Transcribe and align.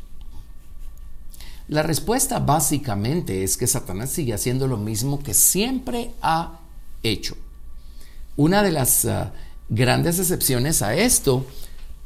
La 1.67 1.83
respuesta 1.83 2.39
básicamente 2.39 3.43
es 3.43 3.57
que 3.57 3.67
Satanás 3.67 4.11
sigue 4.11 4.33
haciendo 4.33 4.67
lo 4.67 4.77
mismo 4.77 5.19
que 5.19 5.33
siempre 5.33 6.13
ha 6.21 6.59
hecho. 7.03 7.35
Una 8.37 8.63
de 8.63 8.71
las 8.71 9.03
ah, 9.03 9.33
grandes 9.67 10.17
excepciones 10.19 10.81
a 10.81 10.95
esto, 10.95 11.45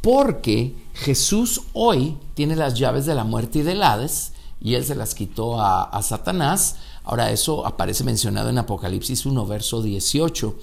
porque 0.02 0.74
Jesús 0.94 1.62
hoy 1.74 2.18
tiene 2.34 2.56
las 2.56 2.74
llaves 2.74 3.06
de 3.06 3.14
la 3.14 3.24
muerte 3.24 3.60
y 3.60 3.62
del 3.62 3.84
Hades, 3.84 4.32
y 4.60 4.74
él 4.74 4.84
se 4.84 4.96
las 4.96 5.14
quitó 5.14 5.62
a, 5.62 5.84
a 5.84 6.02
Satanás, 6.02 6.78
Ahora 7.04 7.32
eso 7.32 7.66
aparece 7.66 8.04
mencionado 8.04 8.50
en 8.50 8.58
Apocalipsis 8.58 9.26
1, 9.26 9.46
verso 9.46 9.82
18. 9.82 10.56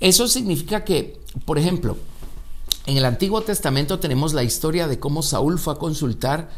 Eso 0.00 0.28
significa 0.28 0.84
que, 0.84 1.20
por 1.44 1.58
ejemplo, 1.58 1.96
en 2.86 2.96
el 2.96 3.04
Antiguo 3.04 3.42
Testamento 3.42 3.98
tenemos 3.98 4.34
la 4.34 4.42
historia 4.42 4.88
de 4.88 4.98
cómo 4.98 5.22
Saúl 5.22 5.58
fue 5.58 5.74
a 5.74 5.78
consultar 5.78 6.50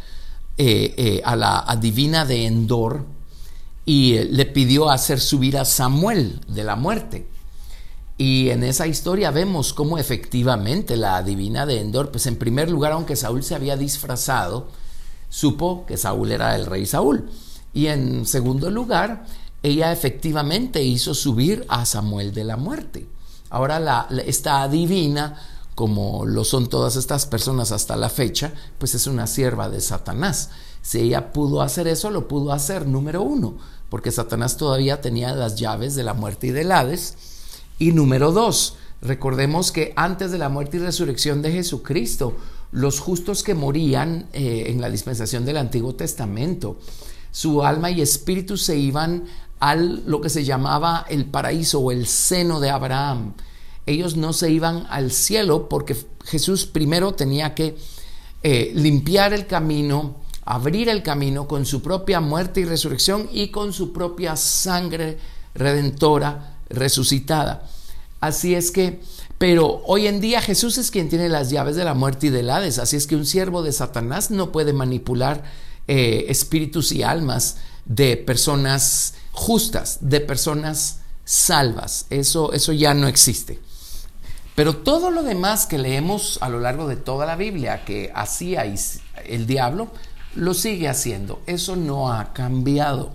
eh, 0.57 0.95
eh, 0.97 1.23
a 1.25 1.37
la 1.37 1.79
divina 1.81 2.25
de 2.25 2.47
Endor 2.47 3.05
y 3.85 4.15
eh, 4.15 4.25
le 4.31 4.47
pidió 4.47 4.91
hacer 4.91 5.21
subir 5.21 5.59
a 5.59 5.65
Samuel 5.65 6.41
de 6.49 6.65
la 6.65 6.77
muerte. 6.77 7.27
Y 8.17 8.51
en 8.51 8.63
esa 8.63 8.87
historia 8.87 9.33
vemos 9.33 9.73
cómo 9.73 9.99
efectivamente 9.99 10.97
la 10.97 11.23
divina 11.23 11.67
de 11.67 11.81
Endor, 11.81 12.11
pues 12.11 12.27
en 12.27 12.37
primer 12.37 12.71
lugar, 12.71 12.93
aunque 12.93 13.17
Saúl 13.17 13.43
se 13.43 13.57
había 13.57 13.77
disfrazado, 13.77 14.69
supo 15.29 15.85
que 15.87 15.97
Saúl 15.97 16.31
era 16.31 16.55
el 16.55 16.67
rey 16.67 16.87
Saúl. 16.87 17.29
Y 17.75 17.89
en 17.89 18.25
segundo 18.25 18.71
lugar, 18.71 19.27
ella 19.63 19.93
efectivamente 19.93 20.83
hizo 20.83 21.13
subir 21.13 21.65
a 21.69 21.85
Samuel 21.85 22.33
de 22.33 22.45
la 22.45 22.57
muerte. 22.57 23.07
Ahora 23.51 23.81
la, 23.81 24.09
esta 24.27 24.67
divina, 24.69 25.41
como 25.75 26.25
lo 26.25 26.45
son 26.45 26.69
todas 26.69 26.97
estas 26.97 27.27
personas 27.27 27.73
hasta 27.73 27.97
la 27.97 28.09
fecha, 28.09 28.53
pues 28.79 28.95
es 28.95 29.07
una 29.07 29.27
sierva 29.27 29.69
de 29.69 29.81
Satanás. 29.81 30.51
Si 30.83 31.01
ella 31.01 31.33
pudo 31.33 31.63
hacer 31.63 31.89
eso, 31.89 32.11
lo 32.11 32.29
pudo 32.29 32.53
hacer, 32.53 32.87
número 32.87 33.23
uno, 33.23 33.55
porque 33.89 34.13
Satanás 34.13 34.57
todavía 34.57 35.01
tenía 35.01 35.35
las 35.35 35.57
llaves 35.57 35.95
de 35.95 36.05
la 36.05 36.15
muerte 36.15 36.49
y 36.49 36.51
del 36.51 36.71
Hades. 36.71 37.17
Y 37.79 37.93
número 37.93 38.33
dos, 38.33 38.77
recordemos 39.01 39.73
que 39.73 39.93
antes 39.97 40.31
de 40.31 40.39
la 40.39 40.49
muerte 40.49 40.77
y 40.77 40.81
resurrección 40.81 41.43
de 41.43 41.53
Jesucristo, 41.53 42.37
los 42.71 43.01
justos 43.01 43.43
que 43.43 43.55
morían 43.55 44.27
eh, 44.33 44.65
en 44.69 44.81
la 44.81 44.91
dispensación 44.91 45.45
del 45.45 45.57
Antiguo 45.57 45.95
Testamento, 45.95 46.77
su 47.35 47.65
alma 47.65 47.91
y 47.91 48.01
espíritu 48.01 48.57
se 48.57 48.79
iban 48.79 49.25
al 49.59 50.05
lo 50.07 50.21
que 50.21 50.29
se 50.29 50.45
llamaba 50.45 51.05
el 51.09 51.25
paraíso 51.25 51.81
o 51.81 51.91
el 51.91 52.07
seno 52.07 52.61
de 52.61 52.71
Abraham. 52.71 53.35
Ellos 53.87 54.15
no 54.15 54.33
se 54.33 54.53
iban 54.53 54.87
al 54.89 55.11
cielo 55.11 55.69
porque 55.69 55.97
Jesús 56.25 56.65
primero 56.65 57.15
tenía 57.15 57.53
que 57.57 57.77
eh, 58.45 58.71
limpiar 58.77 59.33
el 59.33 59.49
camino, 59.49 60.15
abrir 60.45 60.89
el 60.89 61.03
camino 61.03 61.49
con 61.49 61.67
su 61.67 61.83
propia 61.83 62.21
muerte 62.21 62.61
y 62.61 62.67
resurrección 62.67 63.29
y 63.33 63.49
con 63.49 63.73
su 63.73 63.93
propia 63.93 64.37
sangre 64.37 65.19
redentora 65.57 66.59
resucitada. 66.69 67.69
Así 68.21 68.55
es 68.55 68.71
que, 68.71 69.01
pero 69.39 69.83
hoy 69.87 70.07
en 70.07 70.21
día 70.21 70.41
Jesús 70.41 70.79
es 70.79 70.93
quien 70.93 71.09
tiene 71.09 71.29
las 71.29 71.51
llaves 71.51 71.75
de 71.75 71.85
la 71.85 71.95
muerte 71.95 72.29
y 72.29 72.31
del 72.31 72.49
Hades, 72.49 72.79
así 72.79 72.95
es 72.95 73.09
que 73.09 73.17
un 73.17 73.27
siervo 73.27 73.65
de 73.65 73.73
Satanás 73.73 74.31
no 74.31 74.53
puede 74.53 74.73
manipular 74.73 75.43
eh, 75.89 76.27
espíritus 76.29 76.93
y 76.93 77.03
almas 77.03 77.59
de 77.85 78.17
personas 78.17 79.15
justas, 79.33 79.99
de 80.01 80.21
personas 80.21 81.01
salvas. 81.25 82.07
Eso, 82.11 82.53
eso 82.53 82.73
ya 82.73 82.95
no 82.95 83.07
existe. 83.07 83.61
Pero 84.55 84.77
todo 84.77 85.11
lo 85.11 85.23
demás 85.23 85.67
que 85.67 85.79
leemos 85.79 86.39
a 86.41 86.49
lo 86.49 86.61
largo 86.61 86.87
de 86.87 86.97
toda 86.97 87.27
la 87.27 87.37
Biblia 87.37 87.85
que 87.85 88.13
hacía 88.15 88.65
el 89.27 89.47
diablo, 89.47 89.89
lo 90.35 90.55
sigue 90.55 90.89
haciendo. 90.89 91.43
Eso 91.47 91.77
no 91.77 92.13
ha 92.13 92.33
cambiado. 92.33 93.13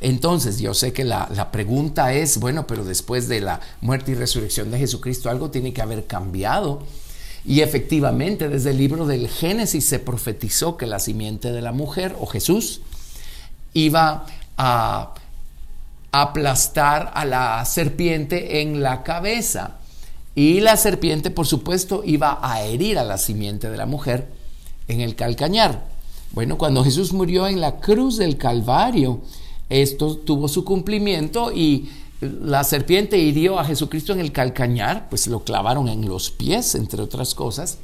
Entonces, 0.00 0.60
yo 0.60 0.74
sé 0.74 0.92
que 0.92 1.04
la, 1.04 1.28
la, 1.34 1.50
pregunta 1.50 2.12
es, 2.12 2.38
bueno, 2.38 2.68
pero 2.68 2.84
después 2.84 3.26
de 3.26 3.40
la 3.40 3.60
muerte 3.80 4.12
y 4.12 4.14
resurrección 4.14 4.70
de 4.70 4.78
Jesucristo, 4.78 5.28
algo 5.28 5.50
tiene 5.50 5.72
que 5.72 5.82
haber 5.82 6.06
cambiado. 6.06 6.84
Y 7.44 7.60
efectivamente, 7.60 8.48
desde 8.48 8.70
el 8.70 8.78
libro 8.78 9.06
del 9.06 9.28
Génesis 9.28 9.84
se 9.84 9.98
profetizó 9.98 10.76
que 10.76 10.86
la 10.86 10.98
simiente 10.98 11.52
de 11.52 11.62
la 11.62 11.72
mujer, 11.72 12.16
o 12.20 12.26
Jesús, 12.26 12.80
iba 13.72 14.26
a 14.56 15.14
aplastar 16.12 17.12
a 17.14 17.24
la 17.24 17.64
serpiente 17.64 18.60
en 18.60 18.82
la 18.82 19.02
cabeza. 19.02 19.76
Y 20.34 20.60
la 20.60 20.76
serpiente, 20.76 21.30
por 21.30 21.46
supuesto, 21.46 22.02
iba 22.04 22.38
a 22.42 22.62
herir 22.62 22.98
a 22.98 23.04
la 23.04 23.18
simiente 23.18 23.70
de 23.70 23.76
la 23.76 23.86
mujer 23.86 24.28
en 24.86 25.00
el 25.00 25.16
calcañar. 25.16 25.84
Bueno, 26.32 26.58
cuando 26.58 26.84
Jesús 26.84 27.12
murió 27.12 27.46
en 27.46 27.60
la 27.60 27.80
cruz 27.80 28.18
del 28.18 28.36
Calvario, 28.36 29.20
esto 29.68 30.16
tuvo 30.16 30.48
su 30.48 30.64
cumplimiento 30.64 31.52
y 31.52 31.90
la 32.20 32.64
serpiente 32.64 33.18
hirió 33.18 33.58
a 33.58 33.64
Jesucristo 33.64 34.12
en 34.12 34.20
el 34.20 34.32
calcañar, 34.32 35.08
pues 35.08 35.26
lo 35.28 35.44
clavaron 35.44 35.88
en 35.88 36.08
los 36.08 36.30
pies, 36.30 36.74
entre 36.74 37.02
otras 37.02 37.34
cosas, 37.34 37.78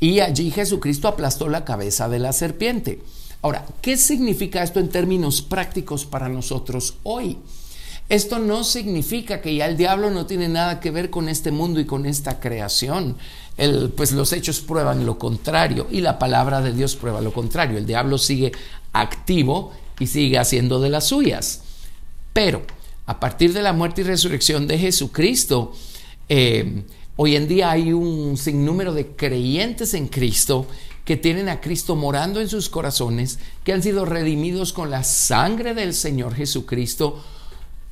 y 0.00 0.20
allí 0.20 0.50
Jesucristo 0.50 1.08
aplastó 1.08 1.48
la 1.48 1.64
cabeza 1.64 2.08
de 2.08 2.18
la 2.18 2.32
serpiente. 2.32 3.02
Ahora, 3.42 3.66
¿qué 3.82 3.96
significa 3.96 4.62
esto 4.62 4.80
en 4.80 4.88
términos 4.88 5.42
prácticos 5.42 6.04
para 6.04 6.28
nosotros 6.28 6.94
hoy? 7.02 7.38
Esto 8.08 8.38
no 8.38 8.64
significa 8.64 9.42
que 9.42 9.54
ya 9.54 9.66
el 9.66 9.76
diablo 9.76 10.10
no 10.10 10.24
tiene 10.24 10.48
nada 10.48 10.80
que 10.80 10.90
ver 10.90 11.10
con 11.10 11.28
este 11.28 11.50
mundo 11.50 11.78
y 11.78 11.84
con 11.84 12.06
esta 12.06 12.40
creación. 12.40 13.16
El, 13.58 13.90
pues 13.90 14.12
los 14.12 14.32
hechos 14.32 14.60
prueban 14.60 15.04
lo 15.04 15.18
contrario 15.18 15.86
y 15.90 16.00
la 16.00 16.18
palabra 16.18 16.62
de 16.62 16.72
Dios 16.72 16.96
prueba 16.96 17.20
lo 17.20 17.34
contrario. 17.34 17.76
El 17.76 17.84
diablo 17.84 18.16
sigue 18.16 18.52
activo 18.94 19.72
y 20.00 20.06
sigue 20.06 20.38
haciendo 20.38 20.80
de 20.80 20.88
las 20.88 21.08
suyas. 21.08 21.62
Pero 22.32 22.62
a 23.08 23.18
partir 23.18 23.54
de 23.54 23.62
la 23.62 23.72
muerte 23.72 24.02
y 24.02 24.04
resurrección 24.04 24.66
de 24.66 24.78
Jesucristo, 24.78 25.72
eh, 26.28 26.82
hoy 27.16 27.36
en 27.36 27.48
día 27.48 27.70
hay 27.70 27.94
un 27.94 28.36
sinnúmero 28.36 28.92
de 28.92 29.16
creyentes 29.16 29.94
en 29.94 30.08
Cristo 30.08 30.66
que 31.06 31.16
tienen 31.16 31.48
a 31.48 31.58
Cristo 31.62 31.96
morando 31.96 32.38
en 32.38 32.50
sus 32.50 32.68
corazones, 32.68 33.38
que 33.64 33.72
han 33.72 33.82
sido 33.82 34.04
redimidos 34.04 34.74
con 34.74 34.90
la 34.90 35.04
sangre 35.04 35.72
del 35.72 35.94
Señor 35.94 36.34
Jesucristo. 36.34 37.24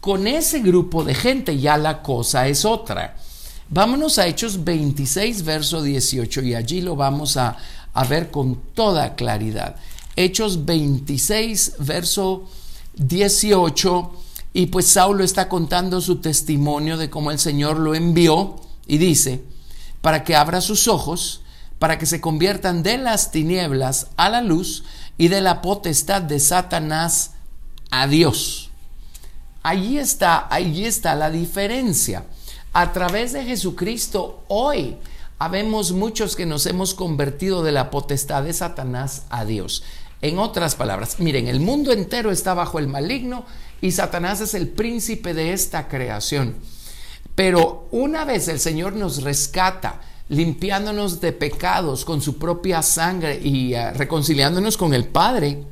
Con 0.03 0.27
ese 0.27 0.60
grupo 0.60 1.03
de 1.03 1.15
gente 1.15 1.59
ya 1.59 1.78
la 1.78 2.03
cosa 2.03 2.47
es 2.47 2.66
otra. 2.66 3.16
Vámonos 3.71 4.19
a 4.19 4.27
Hechos 4.27 4.65
26, 4.65 5.44
verso 5.44 5.83
18, 5.83 6.43
y 6.43 6.54
allí 6.54 6.83
lo 6.83 6.94
vamos 6.94 7.38
a, 7.38 7.56
a 7.94 8.04
ver 8.04 8.31
con 8.31 8.60
toda 8.75 9.15
claridad. 9.15 9.77
Hechos 10.15 10.66
26, 10.66 11.77
verso 11.78 12.50
18 12.97 14.25
y 14.56 14.69
pues 14.69 14.87
Saulo 14.87 15.22
está 15.22 15.51
contando 15.51 16.01
su 16.01 16.22
testimonio 16.22 16.97
de 16.97 17.10
cómo 17.10 17.30
el 17.30 17.39
Señor 17.39 17.78
lo 17.78 17.95
envió 17.95 18.57
y 18.86 18.97
dice, 18.97 19.45
para 20.01 20.25
que 20.25 20.34
abra 20.34 20.63
sus 20.63 20.89
ojos, 20.89 21.42
para 21.78 21.98
que 21.98 22.07
se 22.07 22.22
conviertan 22.22 22.83
de 22.83 22.97
las 22.97 23.33
tinieblas 23.33 24.07
a 24.16 24.30
la 24.30 24.41
luz 24.41 24.84
y 25.19 25.28
de 25.28 25.42
la 25.42 25.60
potestad 25.60 26.22
de 26.22 26.41
Satanás 26.41 27.33
a 27.91 28.07
Dios. 28.07 28.71
Allí 29.63 29.98
está, 29.98 30.47
allí 30.51 30.86
está 30.86 31.15
la 31.16 31.28
diferencia. 31.28 32.25
A 32.72 32.95
través 32.95 33.34
de 33.34 33.45
Jesucristo 33.45 34.42
hoy 34.48 34.97
habemos 35.39 35.92
muchos 35.92 36.34
que 36.34 36.47
nos 36.47 36.65
hemos 36.65 36.95
convertido 36.95 37.63
de 37.63 37.72
la 37.72 37.91
potestad 37.91 38.45
de 38.45 38.54
Satanás 38.54 39.25
a 39.28 39.45
Dios. 39.45 39.83
En 40.22 40.39
otras 40.39 40.77
palabras, 40.77 41.21
miren, 41.21 41.47
el 41.47 41.60
mundo 41.60 41.92
entero 41.92 42.30
está 42.30 42.54
bajo 42.54 42.78
el 42.78 42.89
maligno 42.89 43.45
y 43.81 43.93
Satanás 43.93 44.41
es 44.41 44.55
el 44.55 44.69
príncipe 44.69 45.34
de 45.34 45.53
esta 45.53 45.89
creación. 45.89 46.55
Pero 47.34 47.89
una 47.91 48.25
vez 48.25 48.49
el 48.49 48.61
Señor 48.61 48.95
nos 48.95 49.23
rescata, 49.23 50.01
limpiándonos 50.28 51.21
de 51.21 51.33
pecados 51.33 52.05
con 52.05 52.21
su 52.21 52.39
propia 52.39 52.83
sangre 52.83 53.39
y 53.43 53.75
uh, 53.75 53.93
reconciliándonos 53.95 54.77
con 54.77 54.95
el 54.95 55.07
Padre, 55.07 55.63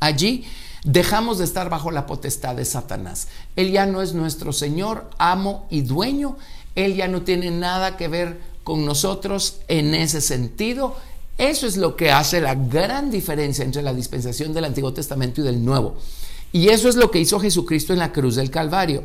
allí 0.00 0.44
Dejamos 0.84 1.38
de 1.38 1.44
estar 1.44 1.70
bajo 1.70 1.92
la 1.92 2.06
potestad 2.06 2.56
de 2.56 2.64
Satanás. 2.64 3.28
Él 3.54 3.70
ya 3.70 3.86
no 3.86 4.02
es 4.02 4.14
nuestro 4.14 4.52
Señor, 4.52 5.08
amo 5.16 5.66
y 5.70 5.82
dueño. 5.82 6.36
Él 6.74 6.96
ya 6.96 7.06
no 7.06 7.22
tiene 7.22 7.52
nada 7.52 7.96
que 7.96 8.08
ver 8.08 8.40
con 8.64 8.84
nosotros 8.84 9.60
en 9.68 9.94
ese 9.94 10.20
sentido. 10.20 10.96
Eso 11.38 11.68
es 11.68 11.76
lo 11.76 11.94
que 11.96 12.10
hace 12.10 12.40
la 12.40 12.56
gran 12.56 13.12
diferencia 13.12 13.64
entre 13.64 13.82
la 13.82 13.94
dispensación 13.94 14.52
del 14.52 14.64
Antiguo 14.64 14.92
Testamento 14.92 15.40
y 15.40 15.44
del 15.44 15.64
Nuevo. 15.64 15.96
Y 16.52 16.68
eso 16.68 16.88
es 16.88 16.96
lo 16.96 17.10
que 17.10 17.18
hizo 17.18 17.40
Jesucristo 17.40 17.92
en 17.92 17.98
la 17.98 18.12
cruz 18.12 18.36
del 18.36 18.50
Calvario. 18.50 19.04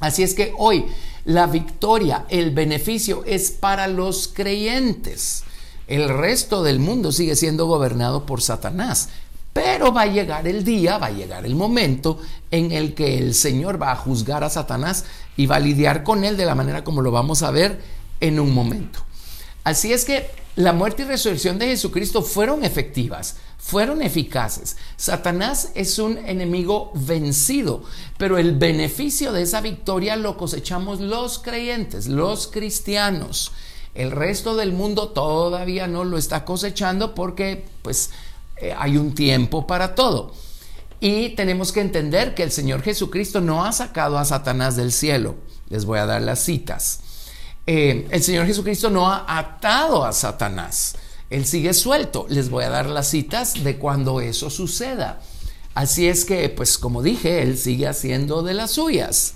Así 0.00 0.22
es 0.22 0.34
que 0.34 0.52
hoy 0.56 0.84
la 1.24 1.46
victoria, 1.46 2.26
el 2.28 2.50
beneficio 2.50 3.24
es 3.24 3.50
para 3.50 3.88
los 3.88 4.28
creyentes. 4.28 5.44
El 5.86 6.08
resto 6.08 6.62
del 6.62 6.78
mundo 6.78 7.10
sigue 7.10 7.34
siendo 7.34 7.66
gobernado 7.66 8.26
por 8.26 8.42
Satanás. 8.42 9.08
Pero 9.52 9.92
va 9.92 10.02
a 10.02 10.06
llegar 10.06 10.46
el 10.46 10.62
día, 10.62 10.98
va 10.98 11.06
a 11.06 11.10
llegar 11.10 11.44
el 11.44 11.56
momento 11.56 12.20
en 12.50 12.70
el 12.70 12.94
que 12.94 13.18
el 13.18 13.34
Señor 13.34 13.80
va 13.80 13.90
a 13.90 13.96
juzgar 13.96 14.44
a 14.44 14.50
Satanás 14.50 15.04
y 15.36 15.46
va 15.46 15.56
a 15.56 15.60
lidiar 15.60 16.04
con 16.04 16.22
él 16.22 16.36
de 16.36 16.46
la 16.46 16.54
manera 16.54 16.84
como 16.84 17.02
lo 17.02 17.10
vamos 17.10 17.42
a 17.42 17.50
ver 17.50 17.80
en 18.20 18.38
un 18.38 18.54
momento. 18.54 19.00
Así 19.64 19.92
es 19.92 20.04
que 20.04 20.30
la 20.58 20.72
muerte 20.72 21.04
y 21.04 21.06
resurrección 21.06 21.56
de 21.56 21.68
Jesucristo 21.68 22.20
fueron 22.20 22.64
efectivas, 22.64 23.36
fueron 23.58 24.02
eficaces. 24.02 24.76
Satanás 24.96 25.70
es 25.76 26.00
un 26.00 26.18
enemigo 26.18 26.90
vencido, 26.96 27.84
pero 28.16 28.38
el 28.38 28.58
beneficio 28.58 29.30
de 29.30 29.42
esa 29.42 29.60
victoria 29.60 30.16
lo 30.16 30.36
cosechamos 30.36 30.98
los 30.98 31.38
creyentes, 31.38 32.08
los 32.08 32.48
cristianos. 32.48 33.52
El 33.94 34.10
resto 34.10 34.56
del 34.56 34.72
mundo 34.72 35.10
todavía 35.10 35.86
no 35.86 36.02
lo 36.02 36.18
está 36.18 36.44
cosechando 36.44 37.14
porque 37.14 37.64
pues 37.82 38.10
eh, 38.56 38.74
hay 38.76 38.96
un 38.96 39.14
tiempo 39.14 39.64
para 39.64 39.94
todo. 39.94 40.34
Y 40.98 41.36
tenemos 41.36 41.70
que 41.70 41.82
entender 41.82 42.34
que 42.34 42.42
el 42.42 42.50
Señor 42.50 42.82
Jesucristo 42.82 43.40
no 43.40 43.64
ha 43.64 43.70
sacado 43.70 44.18
a 44.18 44.24
Satanás 44.24 44.74
del 44.74 44.90
cielo. 44.90 45.36
Les 45.68 45.84
voy 45.84 46.00
a 46.00 46.06
dar 46.06 46.20
las 46.20 46.40
citas. 46.40 47.02
Eh, 47.70 48.06
el 48.10 48.22
Señor 48.22 48.46
Jesucristo 48.46 48.88
no 48.88 49.10
ha 49.10 49.26
atado 49.38 50.02
a 50.06 50.12
Satanás. 50.12 50.96
Él 51.28 51.44
sigue 51.44 51.74
suelto. 51.74 52.24
Les 52.30 52.48
voy 52.48 52.64
a 52.64 52.70
dar 52.70 52.86
las 52.86 53.08
citas 53.08 53.62
de 53.62 53.76
cuando 53.76 54.22
eso 54.22 54.48
suceda. 54.48 55.20
Así 55.74 56.08
es 56.08 56.24
que, 56.24 56.48
pues 56.48 56.78
como 56.78 57.02
dije, 57.02 57.42
Él 57.42 57.58
sigue 57.58 57.86
haciendo 57.86 58.42
de 58.42 58.54
las 58.54 58.70
suyas. 58.70 59.34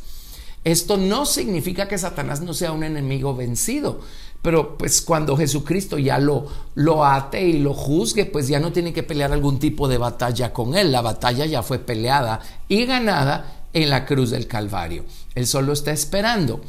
Esto 0.65 0.97
no 0.97 1.27
significa 1.27 1.89
que 1.89 1.99
Satanás 1.99 2.41
no 2.41 2.55
sea 2.55 2.73
un 2.73 2.85
enemigo 2.85 3.37
vencido, 3.37 4.01
pero 4.41 4.79
pues 4.79 5.03
cuando 5.03 5.37
Jesucristo 5.37 5.99
ya 5.99 6.19
lo, 6.19 6.47
lo 6.75 7.05
ate 7.05 7.43
y 7.43 7.59
lo 7.59 7.75
juzgue, 7.75 8.25
pues 8.25 8.49
ya 8.49 8.61
no 8.61 8.73
tiene 8.73 8.95
que 8.95 9.03
pelear 9.03 9.33
algún 9.33 9.59
tipo 9.59 9.89
de 9.89 9.99
batalla 9.99 10.55
con 10.55 10.75
él. 10.75 10.91
La 10.91 11.03
batalla 11.03 11.45
ya 11.45 11.63
fue 11.63 11.81
peleada 11.81 12.41
y 12.67 12.87
ganada 12.87 13.67
en 13.75 13.91
la 13.91 14.07
cruz 14.07 14.31
del 14.31 14.47
Calvario. 14.47 15.05
Él 15.35 15.47
solo 15.47 15.75
está 15.75 15.93
esperando. 15.93 16.63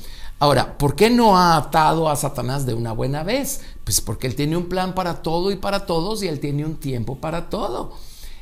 Ahora, 0.44 0.78
¿por 0.78 0.98
qué 0.98 1.10
no 1.10 1.38
ha 1.38 1.56
atado 1.56 2.10
a 2.10 2.18
Satanás 2.18 2.66
de 2.66 2.74
una 2.74 2.92
buena 2.92 3.24
vez? 3.24 3.62
Pues 3.86 4.02
porque 4.02 4.28
él 4.28 4.36
tiene 4.36 4.58
un 4.58 4.68
plan 4.68 4.94
para 4.94 5.22
todo 5.22 5.52
y 5.52 5.56
para 5.56 5.86
todos 5.86 6.22
y 6.22 6.28
él 6.28 6.42
tiene 6.42 6.66
un 6.66 6.76
tiempo 6.76 7.16
para 7.16 7.50
todo. 7.50 7.94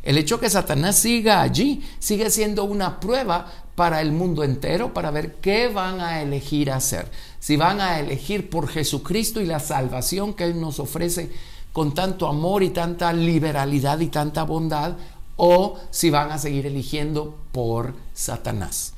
El 0.01 0.17
hecho 0.17 0.39
que 0.39 0.49
Satanás 0.49 0.95
siga 0.95 1.41
allí 1.41 1.87
sigue 1.99 2.31
siendo 2.31 2.63
una 2.63 2.99
prueba 2.99 3.45
para 3.75 4.01
el 4.01 4.13
mundo 4.13 4.43
entero 4.43 4.95
para 4.95 5.11
ver 5.11 5.35
qué 5.41 5.67
van 5.67 6.01
a 6.01 6.23
elegir 6.23 6.71
hacer. 6.71 7.11
Si 7.39 7.55
van 7.55 7.79
a 7.79 7.99
elegir 7.99 8.49
por 8.49 8.67
Jesucristo 8.67 9.39
y 9.39 9.45
la 9.45 9.59
salvación 9.59 10.33
que 10.33 10.45
Él 10.45 10.59
nos 10.59 10.79
ofrece 10.79 11.31
con 11.71 11.93
tanto 11.93 12.27
amor 12.27 12.63
y 12.63 12.71
tanta 12.71 13.13
liberalidad 13.13 13.99
y 13.99 14.07
tanta 14.07 14.41
bondad, 14.41 14.93
o 15.35 15.77
si 15.91 16.09
van 16.09 16.31
a 16.31 16.39
seguir 16.39 16.65
eligiendo 16.65 17.37
por 17.51 17.93
Satanás. 18.15 18.93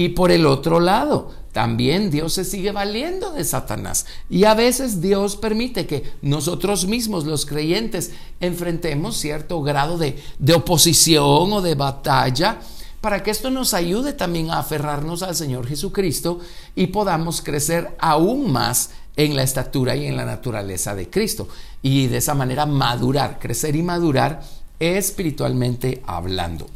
Y 0.00 0.08
por 0.08 0.30
el 0.30 0.46
otro 0.46 0.80
lado, 0.80 1.30
también 1.52 2.10
Dios 2.10 2.32
se 2.32 2.46
sigue 2.46 2.72
valiendo 2.72 3.32
de 3.32 3.44
Satanás. 3.44 4.06
Y 4.30 4.44
a 4.44 4.54
veces 4.54 5.02
Dios 5.02 5.36
permite 5.36 5.86
que 5.86 6.04
nosotros 6.22 6.86
mismos, 6.86 7.26
los 7.26 7.44
creyentes, 7.44 8.12
enfrentemos 8.40 9.18
cierto 9.18 9.60
grado 9.60 9.98
de, 9.98 10.18
de 10.38 10.54
oposición 10.54 11.52
o 11.52 11.60
de 11.60 11.74
batalla 11.74 12.60
para 13.02 13.22
que 13.22 13.30
esto 13.30 13.50
nos 13.50 13.74
ayude 13.74 14.14
también 14.14 14.50
a 14.50 14.60
aferrarnos 14.60 15.22
al 15.22 15.36
Señor 15.36 15.66
Jesucristo 15.66 16.40
y 16.74 16.86
podamos 16.86 17.42
crecer 17.42 17.94
aún 17.98 18.50
más 18.50 18.92
en 19.16 19.36
la 19.36 19.42
estatura 19.42 19.96
y 19.96 20.06
en 20.06 20.16
la 20.16 20.24
naturaleza 20.24 20.94
de 20.94 21.10
Cristo. 21.10 21.46
Y 21.82 22.06
de 22.06 22.16
esa 22.16 22.32
manera 22.32 22.64
madurar, 22.64 23.38
crecer 23.38 23.76
y 23.76 23.82
madurar 23.82 24.40
espiritualmente 24.78 26.02
hablando. 26.06 26.68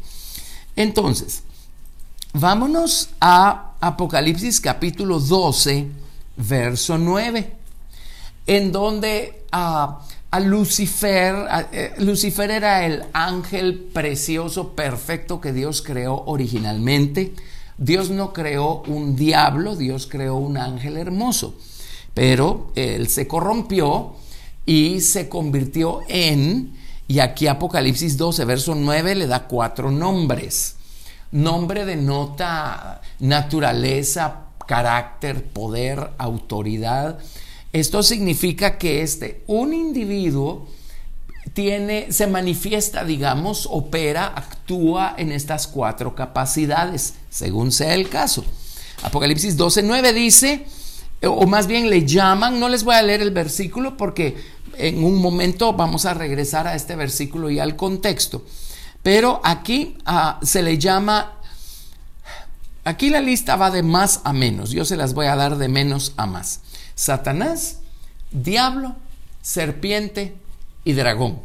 Entonces, 0.75 1.41
vámonos 2.37 3.11
a 3.21 3.71
Apocalipsis 3.79 4.59
capítulo 4.59 5.19
12, 5.19 5.87
verso 6.37 6.97
9, 6.97 7.51
en 8.47 8.71
donde... 8.71 9.43
a 9.51 10.01
ah, 10.31 10.39
Lucifer, 10.41 11.47
eh, 11.71 11.93
Lucifer 11.99 12.51
era 12.51 12.85
el 12.85 13.05
ángel 13.13 13.89
precioso, 13.93 14.73
perfecto 14.75 15.39
que 15.39 15.53
Dios 15.53 15.81
creó 15.81 16.23
originalmente. 16.25 17.33
Dios 17.77 18.09
no 18.09 18.33
creó 18.33 18.83
un 18.85 19.15
diablo, 19.15 19.77
Dios 19.77 20.07
creó 20.07 20.35
un 20.35 20.57
ángel 20.57 20.97
hermoso. 20.97 21.55
Pero 22.13 22.71
él 22.75 23.07
se 23.07 23.29
corrompió 23.29 24.15
y 24.65 24.99
se 24.99 25.29
convirtió 25.29 26.01
en, 26.09 26.75
y 27.07 27.19
aquí 27.19 27.47
Apocalipsis 27.47 28.17
12, 28.17 28.43
verso 28.43 28.75
9 28.75 29.15
le 29.15 29.27
da 29.27 29.47
cuatro 29.47 29.89
nombres. 29.89 30.75
Nombre 31.35 31.83
denota 31.83 33.01
naturaleza, 33.19 34.45
carácter, 34.65 35.43
poder, 35.43 36.11
autoridad. 36.17 37.19
Esto 37.73 38.03
significa 38.03 38.77
que 38.77 39.01
este, 39.01 39.43
un 39.47 39.73
individuo 39.73 40.69
tiene, 41.53 42.09
se 42.13 42.27
manifiesta, 42.27 43.03
digamos, 43.03 43.67
opera, 43.69 44.27
actúa 44.27 45.13
en 45.17 45.33
estas 45.33 45.67
cuatro 45.67 46.15
capacidades, 46.15 47.15
según 47.29 47.73
sea 47.73 47.95
el 47.95 48.07
caso. 48.07 48.45
Apocalipsis 49.03 49.57
12:9 49.57 50.13
dice, 50.13 50.65
o 51.21 51.45
más 51.47 51.67
bien 51.67 51.89
le 51.89 52.05
llaman, 52.05 52.61
no 52.61 52.69
les 52.69 52.85
voy 52.85 52.95
a 52.95 53.01
leer 53.01 53.21
el 53.21 53.31
versículo 53.31 53.97
porque 53.97 54.37
en 54.77 55.03
un 55.03 55.17
momento 55.17 55.73
vamos 55.73 56.05
a 56.05 56.13
regresar 56.13 56.65
a 56.65 56.75
este 56.75 56.95
versículo 56.95 57.49
y 57.49 57.59
al 57.59 57.75
contexto, 57.75 58.45
pero 59.05 59.39
aquí 59.43 59.99
ah, 60.07 60.39
se 60.41 60.63
le 60.63 60.79
llama, 60.79 61.33
aquí 62.83 63.11
la 63.11 63.21
lista 63.21 63.55
va 63.55 63.69
de 63.69 63.83
más 63.83 64.21
a 64.23 64.33
menos, 64.33 64.71
yo 64.71 64.83
se 64.83 64.97
las 64.97 65.13
voy 65.13 65.27
a 65.27 65.35
dar 65.35 65.57
de 65.59 65.67
menos 65.67 66.13
a 66.17 66.25
más. 66.25 66.61
Satanás, 66.95 67.81
diablo, 68.31 68.95
serpiente 69.43 70.35
y 70.83 70.93
dragón. 70.93 71.39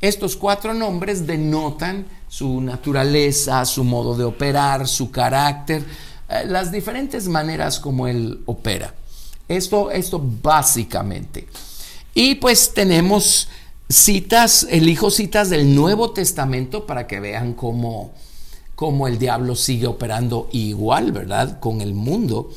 Estos 0.00 0.34
cuatro 0.34 0.74
nombres 0.74 1.24
denotan 1.24 2.04
su 2.26 2.60
naturaleza, 2.60 3.64
su 3.64 3.84
modo 3.84 4.16
de 4.16 4.24
operar, 4.24 4.88
su 4.88 5.12
carácter, 5.12 5.84
eh, 6.28 6.46
las 6.46 6.72
diferentes 6.72 7.28
maneras 7.28 7.78
como 7.78 8.08
él 8.08 8.42
opera. 8.46 8.92
Esto, 9.46 9.92
esto 9.92 10.20
básicamente. 10.42 11.46
Y 12.12 12.34
pues 12.34 12.74
tenemos 12.74 13.48
citas, 13.88 14.66
elijo 14.70 15.10
citas 15.10 15.50
del 15.50 15.74
Nuevo 15.74 16.10
Testamento 16.10 16.86
para 16.86 17.06
que 17.06 17.20
vean 17.20 17.54
cómo, 17.54 18.12
cómo 18.74 19.08
el 19.08 19.18
diablo 19.18 19.56
sigue 19.56 19.86
operando 19.86 20.48
igual, 20.52 21.12
¿verdad? 21.12 21.58
Con 21.60 21.80
el 21.80 21.94
mundo 21.94 22.50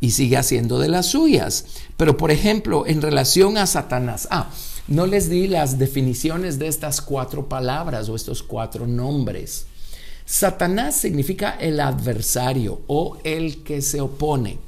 y 0.00 0.10
sigue 0.10 0.36
haciendo 0.36 0.78
de 0.78 0.88
las 0.88 1.06
suyas. 1.06 1.64
Pero 1.96 2.16
por 2.16 2.30
ejemplo, 2.30 2.86
en 2.86 3.00
relación 3.00 3.56
a 3.56 3.66
Satanás, 3.66 4.28
ah, 4.30 4.50
no 4.86 5.06
les 5.06 5.30
di 5.30 5.48
las 5.48 5.78
definiciones 5.78 6.58
de 6.58 6.68
estas 6.68 7.00
cuatro 7.00 7.48
palabras 7.48 8.08
o 8.10 8.16
estos 8.16 8.42
cuatro 8.42 8.86
nombres. 8.86 9.66
Satanás 10.26 10.96
significa 10.96 11.50
el 11.58 11.80
adversario 11.80 12.82
o 12.86 13.18
el 13.24 13.62
que 13.62 13.80
se 13.80 14.00
opone, 14.00 14.58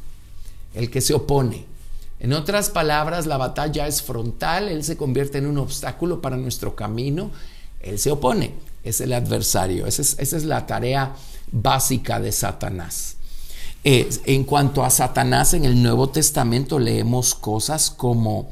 el 0.75 0.91
que 0.91 1.03
se 1.03 1.13
opone. 1.13 1.76
En 2.19 2.33
otras 2.33 2.71
palabras, 2.71 3.27
la 3.27 3.37
batalla 3.37 3.87
es 3.87 4.03
frontal, 4.03 4.69
él 4.69 4.85
se 4.85 4.97
convierte 4.97 5.39
en 5.39 5.47
un 5.47 5.59
obstáculo 5.59 6.23
para 6.23 6.37
nuestro 6.37 6.75
camino, 6.75 7.31
él 7.81 7.99
se 7.99 8.11
opone, 8.11 8.55
es 8.85 9.01
el 9.01 9.13
adversario, 9.13 9.87
esa 9.87 10.03
es, 10.03 10.45
la 10.45 10.67
tarea 10.67 11.15
básica 11.53 12.19
de 12.19 12.33
Satanás. 12.33 13.17
En 13.85 14.45
cuanto 14.45 14.85
a 14.85 14.91
Satanás, 14.91 15.55
en 15.55 15.65
el 15.65 15.81
Nuevo 15.81 16.09
Testamento 16.09 16.79
leemos 16.79 17.35
cosas 17.35 17.91
como 17.91 18.51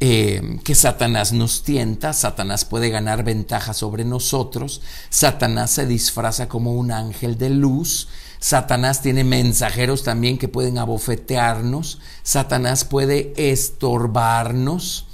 eh, 0.00 0.60
que 0.62 0.74
Satanás 0.76 1.32
nos 1.32 1.64
tienta, 1.64 2.12
Satanás 2.12 2.64
puede 2.64 2.88
ganar 2.88 3.24
ventaja 3.24 3.74
sobre 3.74 4.04
nosotros, 4.04 4.80
Satanás 5.10 5.72
se 5.72 5.86
disfraza 5.86 6.48
como 6.48 6.74
un 6.74 6.92
ángel 6.92 7.36
de 7.36 7.50
luz, 7.50 8.08
Satanás 8.40 9.02
tiene 9.02 9.24
mensajeros 9.24 10.04
también 10.04 10.38
que 10.38 10.48
pueden 10.48 10.78
abofetearnos, 10.78 12.00
Satanás 12.22 12.84
puede 12.84 13.32
estorbarnos. 13.36 15.06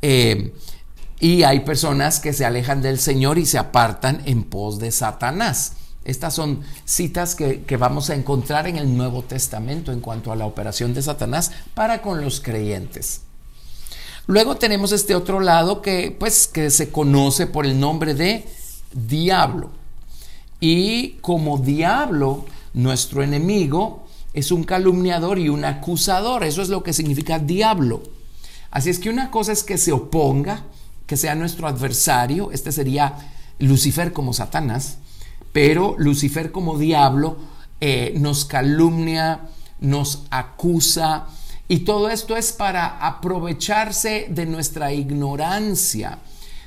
Eh, 0.00 0.52
y 1.20 1.44
hay 1.44 1.60
personas 1.60 2.18
que 2.18 2.32
se 2.32 2.44
alejan 2.44 2.82
del 2.82 2.98
Señor 2.98 3.38
y 3.38 3.46
se 3.46 3.58
apartan 3.58 4.22
en 4.26 4.42
pos 4.42 4.80
de 4.80 4.90
Satanás. 4.90 5.74
Estas 6.04 6.34
son 6.34 6.62
citas 6.84 7.36
que, 7.36 7.76
vamos 7.78 8.10
a 8.10 8.14
encontrar 8.14 8.66
en 8.66 8.76
el 8.76 8.96
Nuevo 8.96 9.22
Testamento 9.22 9.92
en 9.92 10.00
cuanto 10.00 10.32
a 10.32 10.36
la 10.36 10.46
operación 10.46 10.94
de 10.94 11.02
Satanás 11.02 11.52
para 11.74 12.02
con 12.02 12.20
los 12.20 12.40
creyentes. 12.40 13.20
Luego 14.26 14.56
tenemos 14.56 14.90
este 14.90 15.14
otro 15.14 15.38
lado 15.38 15.80
que 15.80 16.14
pues 16.18 16.48
que 16.48 16.70
se 16.70 16.90
conoce 16.90 17.46
por 17.46 17.66
el 17.66 17.78
nombre 17.78 18.14
de 18.14 18.48
diablo. 18.92 19.70
Y 20.58 21.18
como 21.20 21.58
diablo, 21.58 22.46
nuestro 22.74 23.22
enemigo 23.22 24.06
es 24.32 24.50
un 24.50 24.64
calumniador 24.64 25.38
y 25.38 25.48
un 25.48 25.64
acusador. 25.64 26.44
Eso 26.44 26.62
es 26.62 26.68
lo 26.68 26.82
que 26.82 26.92
significa 26.92 27.38
diablo. 27.38 28.02
Así 28.70 28.90
es 28.90 28.98
que 28.98 29.10
una 29.10 29.30
cosa 29.30 29.52
es 29.52 29.62
que 29.62 29.78
se 29.78 29.92
oponga 29.92 30.64
que 31.06 31.16
sea 31.16 31.34
nuestro 31.34 31.68
adversario, 31.68 32.52
este 32.52 32.72
sería 32.72 33.14
Lucifer 33.58 34.12
como 34.12 34.32
Satanás, 34.32 34.96
pero 35.52 35.94
Lucifer 35.98 36.52
como 36.52 36.78
diablo 36.78 37.36
eh, 37.80 38.14
nos 38.16 38.46
calumnia, 38.46 39.40
nos 39.80 40.22
acusa, 40.30 41.26
y 41.68 41.80
todo 41.80 42.08
esto 42.08 42.36
es 42.36 42.52
para 42.52 42.98
aprovecharse 43.06 44.26
de 44.30 44.46
nuestra 44.46 44.92
ignorancia. 44.92 46.18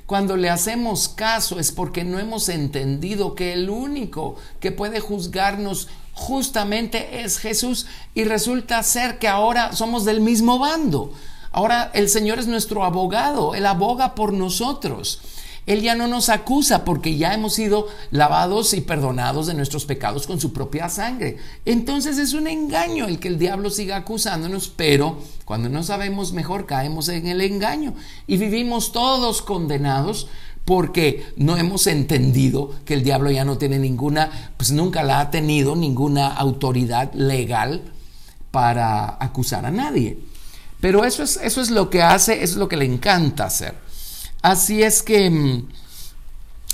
Cuando 0.05 0.37
le 0.37 0.49
hacemos 0.49 1.09
caso 1.09 1.59
es 1.59 1.71
porque 1.71 2.03
no 2.03 2.19
hemos 2.19 2.49
entendido 2.49 3.33
que 3.33 3.53
el 3.53 3.69
único 3.71 4.35
que 4.59 4.71
puede 4.71 4.99
juzgarnos 4.99 5.87
justamente 6.13 7.23
es 7.23 7.39
Jesús 7.39 7.87
y 8.13 8.23
resulta 8.23 8.81
ser 8.83 9.17
que 9.17 9.27
ahora 9.27 9.73
somos 9.73 10.05
del 10.05 10.21
mismo 10.21 10.59
bando. 10.59 11.11
Ahora 11.51 11.89
el 11.93 12.07
Señor 12.09 12.37
es 12.37 12.47
nuestro 12.47 12.83
abogado, 12.83 13.55
Él 13.55 13.65
aboga 13.65 14.13
por 14.13 14.31
nosotros. 14.31 15.21
Él 15.65 15.81
ya 15.81 15.95
no 15.95 16.07
nos 16.07 16.29
acusa 16.29 16.85
porque 16.85 17.17
ya 17.17 17.33
hemos 17.33 17.53
sido 17.53 17.87
lavados 18.11 18.73
y 18.73 18.81
perdonados 18.81 19.47
de 19.47 19.55
nuestros 19.55 19.85
pecados 19.85 20.27
con 20.27 20.39
su 20.39 20.53
propia 20.53 20.89
sangre. 20.89 21.37
Entonces 21.65 22.19
es 22.19 22.33
un 22.33 22.47
engaño 22.47 23.07
el 23.07 23.19
que 23.19 23.29
el 23.29 23.39
diablo 23.39 23.71
siga 23.71 23.95
acusándonos, 23.95 24.67
pero 24.69 25.17
cuando 25.43 25.69
no 25.69 25.81
sabemos 25.81 26.33
mejor 26.33 26.67
caemos 26.67 27.09
en 27.09 27.25
el 27.25 27.41
engaño 27.41 27.95
y 28.27 28.37
vivimos 28.37 28.91
todos 28.91 29.41
condenados 29.41 30.27
porque 30.65 31.25
no 31.35 31.57
hemos 31.57 31.87
entendido 31.87 32.71
que 32.85 32.95
el 32.95 33.03
diablo 33.03 33.31
ya 33.31 33.45
no 33.45 33.57
tiene 33.57 33.79
ninguna, 33.79 34.51
pues 34.57 34.71
nunca 34.71 35.03
la 35.03 35.19
ha 35.19 35.31
tenido 35.31 35.75
ninguna 35.75 36.27
autoridad 36.27 37.13
legal 37.13 37.81
para 38.51 39.17
acusar 39.19 39.65
a 39.65 39.71
nadie. 39.71 40.17
Pero 40.79 41.05
eso 41.05 41.23
es, 41.23 41.37
eso 41.41 41.61
es 41.61 41.71
lo 41.71 41.89
que 41.89 42.03
hace, 42.03 42.43
es 42.43 42.55
lo 42.55 42.67
que 42.67 42.77
le 42.77 42.85
encanta 42.85 43.45
hacer. 43.45 43.84
Así 44.45 44.83
es 44.83 45.01
que 45.01 45.27
mm, 45.31 45.67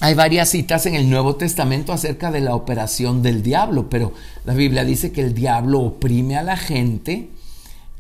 hay 0.02 0.14
varias 0.14 0.50
citas 0.50 0.86
en 0.88 0.96
el 0.96 1.10
Nuevo 1.10 1.38
Testamento 1.38 1.94
acerca 1.94 2.30
de 2.30 2.42
la 2.42 2.54
operación 2.54 3.24
del 3.24 3.44
diablo, 3.44 3.90
pero 3.90 4.12
la 4.44 4.54
Biblia 4.54 4.84
dice 4.84 5.14
que 5.14 5.22
el 5.22 5.34
diablo 5.34 5.80
oprime 5.80 6.36
a 6.36 6.44
la 6.44 6.58
gente. 6.58 7.30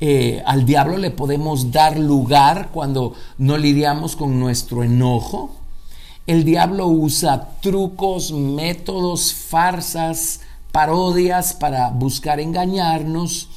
Eh, 0.01 0.43
al 0.45 0.65
diablo 0.65 0.97
le 0.97 1.09
podemos 1.09 1.71
dar 1.71 1.97
lugar 1.97 2.71
cuando 2.73 3.13
no 3.37 3.55
lidiamos 3.55 4.17
con 4.17 4.41
nuestro 4.41 4.83
enojo. 4.83 5.55
El 6.27 6.43
diablo 6.43 6.87
usa 6.87 7.51
trucos, 7.61 8.33
métodos, 8.33 9.33
farsas, 9.33 10.41
parodias 10.73 11.53
para 11.53 11.91
buscar 11.91 12.41
engañarnos, 12.41 13.47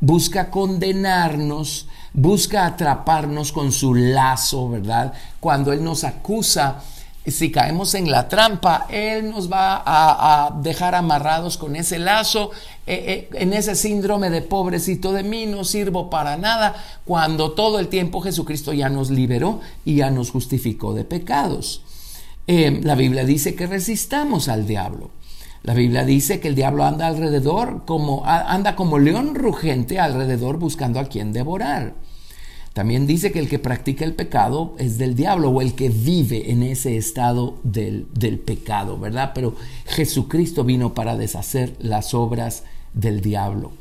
busca 0.00 0.50
condenarnos, 0.50 1.86
busca 2.12 2.66
atraparnos 2.66 3.52
con 3.52 3.72
su 3.72 3.94
lazo, 3.94 4.68
¿verdad? 4.68 5.12
Cuando 5.38 5.72
Él 5.72 5.82
nos 5.84 6.04
acusa, 6.04 6.82
si 7.26 7.50
caemos 7.50 7.94
en 7.94 8.10
la 8.10 8.28
trampa, 8.28 8.86
Él 8.88 9.30
nos 9.30 9.50
va 9.50 9.82
a, 9.84 10.50
dejar 10.62 10.94
amarrados 10.94 11.56
con 11.56 11.76
ese 11.76 11.98
lazo, 11.98 12.50
eh, 12.86 13.28
eh, 13.32 13.40
en 13.40 13.52
ese 13.52 13.74
síndrome 13.74 14.30
de 14.30 14.42
pobrecito 14.42 15.12
de 15.12 15.22
mí, 15.22 15.46
no 15.46 15.64
sirvo 15.64 16.10
para 16.10 16.36
nada, 16.36 16.74
cuando 17.04 17.52
todo 17.52 17.78
el 17.78 17.88
tiempo 17.88 18.20
Jesucristo 18.20 18.72
ya 18.72 18.88
nos 18.88 19.10
liberó 19.10 19.60
y 19.84 19.96
ya 19.96 20.10
nos 20.10 20.30
justificó 20.30 20.94
de 20.94 21.04
pecados. 21.04 21.82
Eh, 22.46 22.80
la 22.82 22.94
Biblia 22.94 23.24
dice 23.24 23.54
que 23.54 23.66
resistamos 23.66 24.48
al 24.48 24.66
diablo. 24.66 25.10
La 25.62 25.74
Biblia 25.74 26.04
dice 26.04 26.40
que 26.40 26.48
el 26.48 26.54
diablo 26.54 26.84
anda 26.84 27.06
alrededor 27.06 27.84
como 27.84 28.24
anda 28.24 28.76
como 28.76 28.98
león 28.98 29.34
rugente 29.34 29.98
alrededor 29.98 30.58
buscando 30.58 30.98
a 30.98 31.04
quien 31.04 31.32
devorar. 31.32 31.94
También 32.72 33.06
dice 33.06 33.32
que 33.32 33.40
el 33.40 33.48
que 33.48 33.58
practica 33.58 34.04
el 34.04 34.14
pecado 34.14 34.74
es 34.78 34.96
del 34.96 35.16
diablo 35.16 35.50
o 35.50 35.60
el 35.60 35.74
que 35.74 35.88
vive 35.88 36.52
en 36.52 36.62
ese 36.62 36.96
estado 36.96 37.58
del, 37.64 38.06
pecado, 38.44 38.96
¿verdad? 38.98 39.32
Pero 39.34 39.56
Jesucristo 39.86 40.62
vino 40.62 40.94
para 40.94 41.16
deshacer 41.16 41.74
las 41.80 42.14
obras 42.14 42.62
del 42.94 43.20
diablo. 43.20 43.72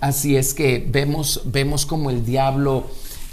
Así 0.00 0.36
es 0.36 0.54
que 0.54 0.86
vemos, 0.88 1.42
vemos 1.46 1.84
como 1.84 2.10
el 2.10 2.24
diablo 2.24 2.86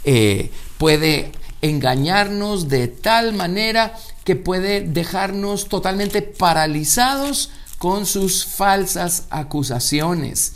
eh, 0.06 0.50
puede 0.80 1.32
engañarnos 1.62 2.68
de 2.68 2.88
tal 2.88 3.34
manera 3.34 3.94
que 4.24 4.36
puede 4.36 4.82
dejarnos 4.82 5.70
totalmente 5.70 6.22
paralizados 6.24 7.52
con 7.80 8.06
sus 8.06 8.46
falsas 8.46 9.26
acusaciones. 9.32 10.54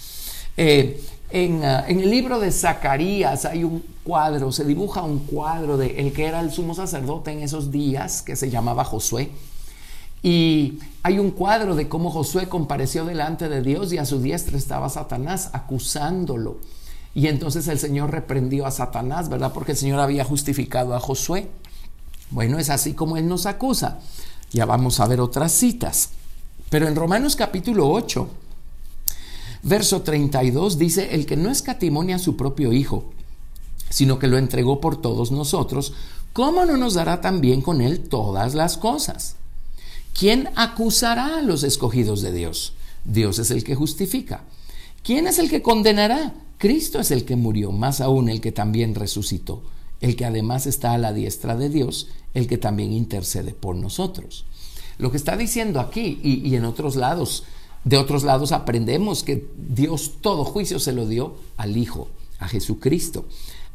Eh, 0.55 1.01
Ah, 1.35 1.85
en, 1.87 1.99
el 1.99 2.11
libro 2.11 2.39
de 2.39 2.51
Zacarías 2.51 3.45
hay 3.45 3.63
un 3.63 3.83
cuadro, 4.03 4.51
se 4.51 4.65
dibuja 4.65 5.01
un 5.01 5.17
cuadro 5.17 5.77
de 5.77 5.99
el 5.99 6.13
que 6.13 6.27
era 6.27 6.39
el 6.39 6.51
sumo 6.51 6.75
sacerdote 6.75 7.31
en 7.31 7.41
esos 7.41 7.71
días, 7.71 8.21
que 8.21 8.35
se 8.35 8.51
llamaba 8.51 8.83
Josué. 8.83 9.31
Y 10.21 10.77
hay 11.01 11.17
un 11.17 11.31
cuadro 11.31 11.73
de 11.73 11.89
cómo 11.89 12.11
Josué 12.11 12.47
compareció 12.47 13.03
delante 13.03 13.49
de 13.49 13.63
Dios 13.63 13.91
y 13.91 13.97
a 13.97 14.05
su 14.05 14.21
diestra 14.21 14.57
estaba 14.57 14.89
Satanás 14.89 15.49
acusándolo. 15.53 16.59
Y 17.15 17.27
entonces 17.27 17.67
el 17.67 17.79
Señor 17.79 18.11
reprendió 18.11 18.67
a 18.67 18.71
Satanás, 18.71 19.27
¿verdad? 19.27 19.53
Porque 19.53 19.71
el 19.71 19.77
Señor 19.79 19.99
había 19.99 20.23
justificado 20.23 20.93
a 20.93 20.99
Josué. 20.99 21.49
Bueno, 22.29 22.59
es 22.59 22.69
así 22.69 22.93
como 22.93 23.17
Él 23.17 23.27
nos 23.27 23.47
acusa. 23.47 23.99
Ya 24.51 24.65
vamos 24.65 24.99
a 24.99 25.07
ver 25.07 25.19
otras 25.19 25.51
citas. 25.51 26.11
Pero 26.73 26.87
en 26.87 26.95
Romanos 26.95 27.35
capítulo 27.35 27.87
8, 27.87 28.27
Verso 29.61 30.01
32 30.01 30.79
dice, 30.79 31.13
el 31.13 31.27
que 31.27 31.37
no 31.37 31.51
escatimonia 31.51 32.15
a 32.15 32.19
su 32.19 32.35
propio 32.35 32.73
Hijo, 32.73 33.11
sino 33.91 34.17
que 34.17 34.25
lo 34.25 34.39
entregó 34.39 34.81
por 34.81 34.99
todos 34.99 35.31
nosotros, 35.31 35.93
¿cómo 36.33 36.65
no 36.65 36.75
nos 36.75 36.95
dará 36.95 37.21
también 37.21 37.61
con 37.61 37.79
él 37.79 37.99
todas 37.99 38.55
las 38.55 38.77
cosas? 38.77 39.35
¿Quién 40.17 40.49
acusará 40.55 41.37
a 41.37 41.41
los 41.43 41.61
escogidos 41.61 42.23
de 42.23 42.33
Dios? 42.33 42.73
Dios 43.05 43.37
es 43.37 43.51
el 43.51 43.63
que 43.63 43.75
justifica. 43.75 44.41
¿Quién 45.03 45.27
es 45.27 45.37
el 45.37 45.51
que 45.51 45.61
condenará? 45.61 46.33
Cristo 46.57 46.99
es 46.99 47.11
el 47.11 47.23
que 47.23 47.35
murió, 47.35 47.71
más 47.71 48.01
aún 48.01 48.29
el 48.29 48.41
que 48.41 48.51
también 48.51 48.95
resucitó, 48.95 49.61
el 50.01 50.15
que 50.15 50.25
además 50.25 50.65
está 50.65 50.93
a 50.93 50.97
la 50.97 51.13
diestra 51.13 51.55
de 51.55 51.69
Dios, 51.69 52.07
el 52.33 52.47
que 52.47 52.57
también 52.57 52.93
intercede 52.93 53.53
por 53.53 53.75
nosotros. 53.75 54.45
Lo 54.97 55.11
que 55.11 55.17
está 55.17 55.37
diciendo 55.37 55.79
aquí 55.79 56.19
y, 56.23 56.55
en 56.55 56.65
otros 56.65 56.95
lados 56.95 57.43
de 57.83 57.97
otros 57.97 58.23
lados 58.23 58.53
aprendemos 58.53 59.23
que 59.23 59.45
Dios 59.57 60.13
todo 60.21 60.45
juicio 60.45 60.79
se 60.79 60.93
lo 60.93 61.05
dio 61.05 61.35
al 61.57 61.75
Hijo, 61.75 62.07
a 62.39 62.47
Jesucristo. 62.47 63.25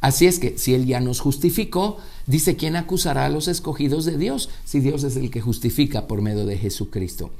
Así 0.00 0.26
es 0.26 0.38
que 0.38 0.56
si 0.56 0.74
Él 0.74 0.86
ya 0.86 1.00
nos 1.00 1.20
justificó, 1.20 1.98
dice, 2.26 2.56
¿quién 2.56 2.76
acusará 2.76 3.26
a 3.26 3.28
los 3.28 3.48
escogidos 3.48 4.04
de 4.04 4.16
Dios 4.16 4.48
si 4.64 4.80
Dios 4.80 5.04
es 5.04 5.16
el 5.16 5.30
que 5.30 5.40
justifica 5.40 6.06
por 6.06 6.22
medio 6.22 6.46
de 6.46 6.56
Jesucristo? 6.56 7.30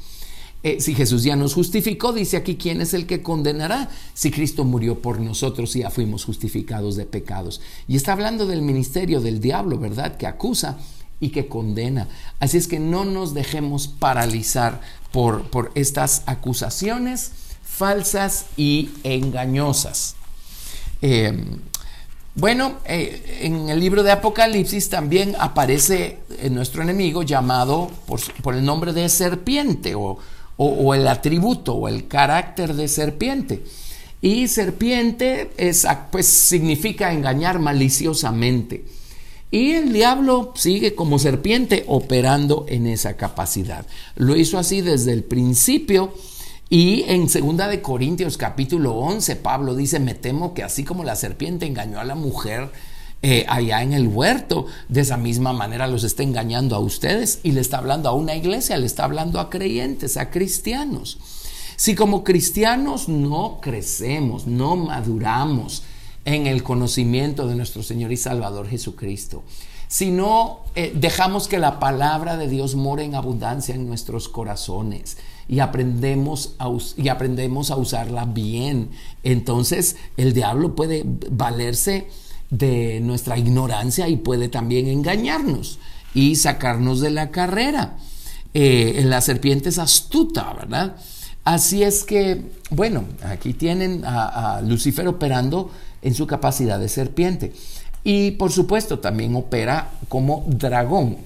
Eh, 0.64 0.80
si 0.80 0.92
Jesús 0.94 1.22
ya 1.22 1.36
nos 1.36 1.54
justificó, 1.54 2.12
dice 2.12 2.36
aquí, 2.36 2.56
¿quién 2.56 2.80
es 2.80 2.92
el 2.92 3.06
que 3.06 3.22
condenará? 3.22 3.88
Si 4.12 4.32
Cristo 4.32 4.64
murió 4.64 5.00
por 5.00 5.20
nosotros 5.20 5.76
y 5.76 5.80
ya 5.80 5.90
fuimos 5.90 6.24
justificados 6.24 6.96
de 6.96 7.06
pecados. 7.06 7.60
Y 7.86 7.94
está 7.94 8.12
hablando 8.12 8.44
del 8.44 8.62
ministerio 8.62 9.20
del 9.20 9.40
diablo, 9.40 9.78
¿verdad? 9.78 10.16
Que 10.16 10.26
acusa 10.26 10.78
y 11.20 11.30
que 11.30 11.48
condena. 11.48 12.08
Así 12.40 12.56
es 12.56 12.68
que 12.68 12.78
no 12.78 13.04
nos 13.04 13.34
dejemos 13.34 13.88
paralizar 13.88 14.80
por, 15.12 15.50
por 15.50 15.72
estas 15.74 16.22
acusaciones 16.26 17.32
falsas 17.62 18.46
y 18.56 18.90
engañosas. 19.04 20.16
Eh, 21.00 21.32
bueno, 22.34 22.74
eh, 22.84 23.40
en 23.42 23.68
el 23.68 23.80
libro 23.80 24.02
de 24.02 24.12
Apocalipsis 24.12 24.88
también 24.88 25.34
aparece 25.40 26.20
nuestro 26.50 26.82
enemigo 26.82 27.22
llamado 27.22 27.90
por, 28.06 28.54
el 28.54 28.64
nombre 28.64 28.92
de 28.92 29.08
serpiente 29.08 29.96
o, 29.96 30.18
o, 30.56 30.94
el 30.94 31.08
atributo 31.08 31.74
o 31.74 31.88
el 31.88 32.06
carácter 32.06 32.74
de 32.74 32.88
serpiente. 32.88 33.64
Y 34.20 34.48
serpiente 34.48 35.50
es, 35.56 35.86
pues, 36.10 36.26
significa 36.26 37.12
engañar 37.12 37.58
maliciosamente. 37.60 38.84
Y 39.50 39.72
el 39.72 39.92
diablo 39.92 40.52
sigue 40.56 40.94
como 40.94 41.18
serpiente 41.18 41.84
operando 41.88 42.66
en 42.68 42.86
esa 42.86 43.16
capacidad. 43.16 43.86
Lo 44.14 44.36
hizo 44.36 44.58
así 44.58 44.82
desde 44.82 45.12
el 45.12 45.24
principio. 45.24 46.12
Y 46.68 47.04
en 47.08 47.30
segunda 47.30 47.66
de 47.66 47.80
Corintios 47.80 48.36
capítulo 48.36 48.94
11, 48.96 49.36
Pablo 49.36 49.74
dice, 49.74 50.00
me 50.00 50.14
temo 50.14 50.52
que 50.52 50.62
así 50.62 50.84
como 50.84 51.02
la 51.02 51.16
serpiente 51.16 51.64
engañó 51.64 51.98
a 51.98 52.04
la 52.04 52.14
mujer 52.14 52.70
eh, 53.22 53.46
allá 53.48 53.82
en 53.82 53.94
el 53.94 54.06
huerto, 54.06 54.66
de 54.88 55.00
esa 55.00 55.16
misma 55.16 55.54
manera 55.54 55.86
los 55.86 56.04
está 56.04 56.22
engañando 56.22 56.76
a 56.76 56.80
ustedes 56.80 57.40
y 57.42 57.52
le 57.52 57.62
está 57.62 57.78
hablando 57.78 58.10
a 58.10 58.12
una 58.12 58.36
iglesia, 58.36 58.76
le 58.76 58.86
está 58.86 59.04
hablando 59.04 59.40
a 59.40 59.48
creyentes, 59.48 60.18
a 60.18 60.30
cristianos. 60.30 61.18
Si 61.76 61.94
como 61.94 62.22
cristianos 62.22 63.08
no 63.08 63.60
crecemos, 63.62 64.46
no 64.46 64.76
maduramos 64.76 65.84
en 66.34 66.46
el 66.46 66.62
conocimiento 66.62 67.46
de 67.46 67.56
nuestro 67.56 67.82
Señor 67.82 68.12
y 68.12 68.18
Salvador 68.18 68.68
Jesucristo, 68.68 69.44
si 69.88 70.10
no 70.10 70.60
eh, 70.74 70.92
dejamos 70.94 71.48
que 71.48 71.58
la 71.58 71.80
palabra 71.80 72.36
de 72.36 72.48
Dios 72.48 72.74
more 72.74 73.02
en 73.02 73.14
abundancia 73.14 73.74
en 73.74 73.86
nuestros 73.86 74.28
corazones 74.28 75.16
y 75.48 75.60
aprendemos, 75.60 76.54
a, 76.58 76.68
y 76.98 77.08
aprendemos 77.08 77.70
a 77.70 77.76
usarla 77.76 78.26
bien, 78.26 78.90
entonces 79.22 79.96
el 80.18 80.34
diablo 80.34 80.74
puede 80.74 81.04
valerse 81.30 82.08
de 82.50 83.00
nuestra 83.00 83.38
ignorancia 83.38 84.08
y 84.08 84.16
puede 84.16 84.50
también 84.50 84.88
engañarnos 84.88 85.78
y 86.12 86.36
sacarnos 86.36 87.00
de 87.00 87.10
la 87.10 87.30
carrera. 87.30 87.96
Eh, 88.52 89.02
la 89.06 89.22
serpiente 89.22 89.70
es 89.70 89.78
astuta, 89.78 90.52
¿verdad? 90.52 90.96
Así 91.48 91.82
es 91.82 92.04
que, 92.04 92.42
bueno, 92.68 93.04
aquí 93.24 93.54
tienen 93.54 94.02
a 94.04 94.60
Lucifer 94.62 95.08
operando 95.08 95.70
en 96.02 96.14
su 96.14 96.26
capacidad 96.26 96.78
de 96.78 96.90
serpiente. 96.90 97.54
Y 98.04 98.32
por 98.32 98.52
supuesto 98.52 98.98
también 98.98 99.34
opera 99.34 99.92
como 100.10 100.44
dragón. 100.46 101.16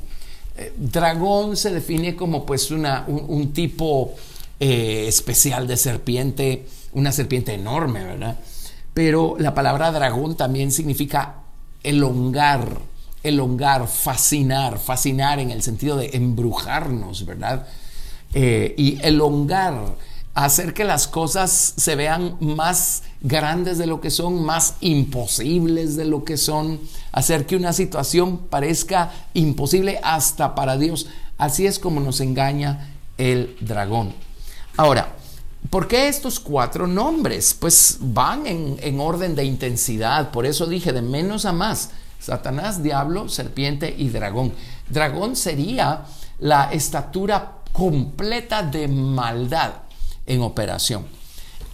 Eh, 0.56 0.72
dragón 0.76 1.56
se 1.56 1.72
define 1.72 2.14
como 2.14 2.46
pues 2.46 2.70
una, 2.70 3.04
un, 3.08 3.52
tipo 3.52 4.12
eh, 4.60 5.06
especial 5.08 5.66
de 5.66 5.76
serpiente, 5.76 6.68
una 6.92 7.10
serpiente 7.10 7.54
enorme, 7.54 8.04
¿verdad? 8.04 8.38
Pero 8.94 9.34
la 9.40 9.54
palabra 9.54 9.90
dragón 9.90 10.36
también 10.36 10.70
significa 10.70 11.34
elongar, 11.82 12.78
elongar, 13.24 13.88
fascinar, 13.88 14.78
fascinar 14.78 15.40
en 15.40 15.50
el 15.50 15.64
sentido 15.64 15.96
de 15.96 16.10
embrujarnos, 16.12 17.26
¿verdad? 17.26 17.66
Eh, 18.34 18.72
y 18.78 19.00
elongar 19.02 19.96
hacer 20.34 20.72
que 20.72 20.84
las 20.84 21.08
cosas 21.08 21.74
se 21.76 21.94
vean 21.94 22.36
más 22.40 23.02
grandes 23.20 23.78
de 23.78 23.86
lo 23.86 24.00
que 24.00 24.10
son, 24.10 24.42
más 24.42 24.74
imposibles 24.80 25.96
de 25.96 26.06
lo 26.06 26.24
que 26.24 26.36
son, 26.36 26.80
hacer 27.12 27.46
que 27.46 27.56
una 27.56 27.72
situación 27.72 28.38
parezca 28.38 29.12
imposible 29.34 30.00
hasta 30.02 30.54
para 30.54 30.78
Dios. 30.78 31.06
Así 31.36 31.66
es 31.66 31.78
como 31.78 32.00
nos 32.00 32.20
engaña 32.20 32.94
el 33.18 33.56
dragón. 33.60 34.14
Ahora, 34.76 35.14
¿por 35.68 35.86
qué 35.86 36.08
estos 36.08 36.40
cuatro 36.40 36.86
nombres? 36.86 37.54
Pues 37.58 37.98
van 38.00 38.46
en, 38.46 38.78
en 38.80 39.00
orden 39.00 39.34
de 39.34 39.44
intensidad, 39.44 40.30
por 40.30 40.46
eso 40.46 40.66
dije 40.66 40.92
de 40.92 41.02
menos 41.02 41.44
a 41.44 41.52
más. 41.52 41.90
Satanás, 42.18 42.82
diablo, 42.82 43.28
serpiente 43.28 43.94
y 43.98 44.08
dragón. 44.08 44.52
Dragón 44.88 45.36
sería 45.36 46.04
la 46.38 46.72
estatura 46.72 47.58
completa 47.72 48.62
de 48.62 48.86
maldad 48.86 49.81
en 50.26 50.42
operación. 50.42 51.06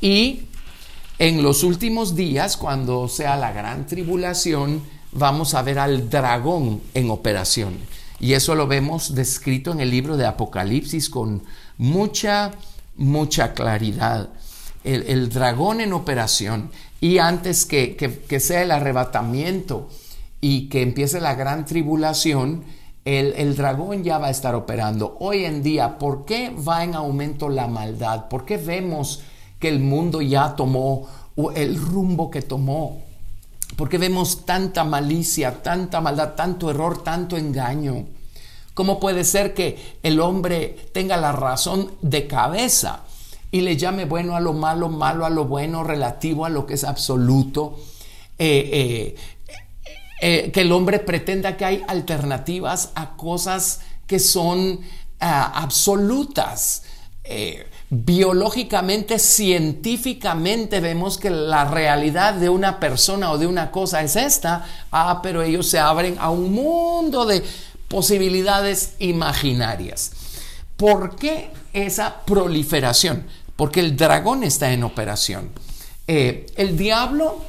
Y 0.00 0.42
en 1.18 1.42
los 1.42 1.64
últimos 1.64 2.14
días, 2.14 2.56
cuando 2.56 3.08
sea 3.08 3.36
la 3.36 3.52
gran 3.52 3.86
tribulación, 3.86 4.82
vamos 5.12 5.54
a 5.54 5.62
ver 5.62 5.78
al 5.78 6.08
dragón 6.08 6.80
en 6.94 7.10
operación. 7.10 7.78
Y 8.20 8.32
eso 8.32 8.54
lo 8.54 8.66
vemos 8.66 9.14
descrito 9.14 9.72
en 9.72 9.80
el 9.80 9.90
libro 9.90 10.16
de 10.16 10.26
Apocalipsis 10.26 11.08
con 11.08 11.42
mucha, 11.76 12.52
mucha 12.96 13.52
claridad. 13.54 14.28
El, 14.84 15.28
dragón 15.28 15.80
en 15.80 15.92
operación. 15.92 16.70
Y 17.00 17.18
antes 17.18 17.66
que, 17.66 17.96
que 17.96 18.40
sea 18.40 18.62
el 18.62 18.70
arrebatamiento 18.70 19.88
y 20.40 20.68
que 20.68 20.82
empiece 20.82 21.20
la 21.20 21.34
gran 21.34 21.64
tribulación, 21.66 22.64
el, 23.04 23.56
dragón 23.56 24.04
ya 24.04 24.18
va 24.18 24.26
a 24.26 24.30
estar 24.30 24.54
operando. 24.54 25.16
Hoy 25.20 25.44
en 25.44 25.62
día, 25.62 25.98
¿por 25.98 26.24
qué 26.24 26.50
va 26.50 26.84
en 26.84 26.94
aumento 26.94 27.48
la 27.48 27.66
maldad? 27.66 28.28
¿Por 28.28 28.44
qué 28.44 28.56
vemos 28.56 29.22
que 29.58 29.68
el 29.68 29.80
mundo 29.80 30.20
ya 30.20 30.54
tomó 30.54 31.08
el 31.54 31.80
rumbo 31.80 32.30
que 32.30 32.42
tomó? 32.42 33.02
¿Por 33.76 33.88
qué 33.88 33.98
vemos 33.98 34.44
tanta 34.44 34.84
malicia, 34.84 35.62
tanta 35.62 36.00
maldad, 36.00 36.34
tanto 36.34 36.70
error, 36.70 37.02
tanto 37.02 37.36
engaño? 37.36 38.06
¿Cómo 38.74 39.00
puede 39.00 39.24
ser 39.24 39.54
que 39.54 39.98
el 40.02 40.20
hombre 40.20 40.76
tenga 40.92 41.16
la 41.16 41.32
razón 41.32 41.92
de 42.02 42.26
cabeza 42.26 43.04
y 43.50 43.62
le 43.62 43.76
llame 43.76 44.04
bueno 44.04 44.36
a 44.36 44.40
lo 44.40 44.52
malo, 44.52 44.88
malo 44.88 45.24
a 45.24 45.30
lo 45.30 45.46
bueno, 45.46 45.82
relativo 45.82 46.44
a 46.44 46.48
lo 46.48 46.66
que 46.66 46.74
es 46.74 46.84
absoluto? 46.84 47.76
Eh, 48.38 48.70
eh, 48.72 49.16
eh, 50.20 50.50
que 50.52 50.62
el 50.62 50.72
hombre 50.72 50.98
pretenda 50.98 51.56
que 51.56 51.64
hay 51.64 51.84
alternativas 51.86 52.90
a 52.94 53.16
cosas 53.16 53.80
que 54.06 54.18
son 54.18 54.80
ah, 55.20 55.52
absolutas. 55.54 56.82
Eh, 57.22 57.66
biológicamente, 57.90 59.18
científicamente 59.18 60.80
vemos 60.80 61.18
que 61.18 61.30
la 61.30 61.66
realidad 61.66 62.34
de 62.34 62.48
una 62.48 62.80
persona 62.80 63.30
o 63.30 63.38
de 63.38 63.46
una 63.46 63.70
cosa 63.70 64.02
es 64.02 64.16
esta, 64.16 64.66
ah, 64.90 65.20
pero 65.22 65.42
ellos 65.42 65.68
se 65.68 65.78
abren 65.78 66.16
a 66.18 66.30
un 66.30 66.52
mundo 66.52 67.24
de 67.24 67.44
posibilidades 67.88 68.94
imaginarias. 68.98 70.12
¿Por 70.76 71.16
qué 71.16 71.50
esa 71.72 72.22
proliferación? 72.24 73.26
Porque 73.56 73.80
el 73.80 73.96
dragón 73.96 74.44
está 74.44 74.72
en 74.72 74.84
operación. 74.84 75.50
Eh, 76.06 76.46
el 76.56 76.76
diablo 76.76 77.44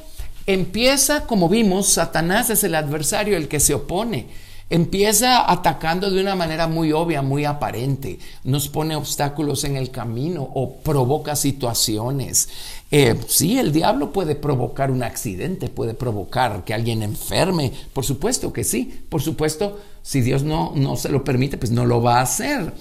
Empieza, 0.52 1.28
como 1.28 1.48
vimos, 1.48 1.86
Satanás 1.86 2.50
es 2.50 2.64
el 2.64 2.74
adversario, 2.74 3.36
el 3.36 3.46
que 3.46 3.60
se 3.60 3.72
opone. 3.72 4.26
Empieza 4.68 5.48
atacando 5.48 6.10
de 6.10 6.20
una 6.20 6.34
manera 6.34 6.66
muy 6.66 6.90
obvia, 6.90 7.22
muy 7.22 7.44
aparente. 7.44 8.18
Nos 8.42 8.68
pone 8.68 8.96
obstáculos 8.96 9.62
en 9.62 9.76
el 9.76 9.92
camino 9.92 10.42
o 10.42 10.78
provoca 10.78 11.36
situaciones. 11.36 12.48
Eh, 12.90 13.14
sí, 13.28 13.60
el 13.60 13.70
diablo 13.70 14.12
puede 14.12 14.34
provocar 14.34 14.90
un 14.90 15.04
accidente, 15.04 15.68
puede 15.68 15.94
provocar 15.94 16.64
que 16.64 16.74
alguien 16.74 17.04
enferme. 17.04 17.72
Por 17.92 18.04
supuesto 18.04 18.52
que 18.52 18.64
sí. 18.64 19.04
Por 19.08 19.22
supuesto, 19.22 19.78
si 20.02 20.20
Dios 20.20 20.42
no, 20.42 20.72
no 20.74 20.96
se 20.96 21.10
lo 21.10 21.22
permite, 21.22 21.58
pues 21.58 21.70
no 21.70 21.86
lo 21.86 22.02
va 22.02 22.18
a 22.18 22.22
hacer. 22.22 22.72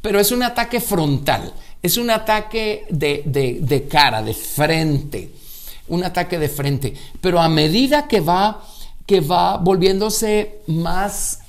Pero 0.00 0.18
es 0.18 0.32
un 0.32 0.42
ataque 0.42 0.80
frontal, 0.80 1.52
es 1.84 1.98
un 1.98 2.10
ataque 2.10 2.84
de, 2.90 3.22
de 3.62 3.86
cara, 3.86 4.24
de 4.24 4.34
frente 4.34 5.41
un 5.88 6.04
ataque 6.04 6.38
de 6.38 6.48
frente. 6.48 6.94
Pero 7.20 7.40
a 7.40 7.48
medida 7.48 8.08
que 8.08 8.20
va, 8.20 8.64
que 9.06 9.20
va 9.20 9.56
volviéndose 9.56 10.60
más 10.66 11.40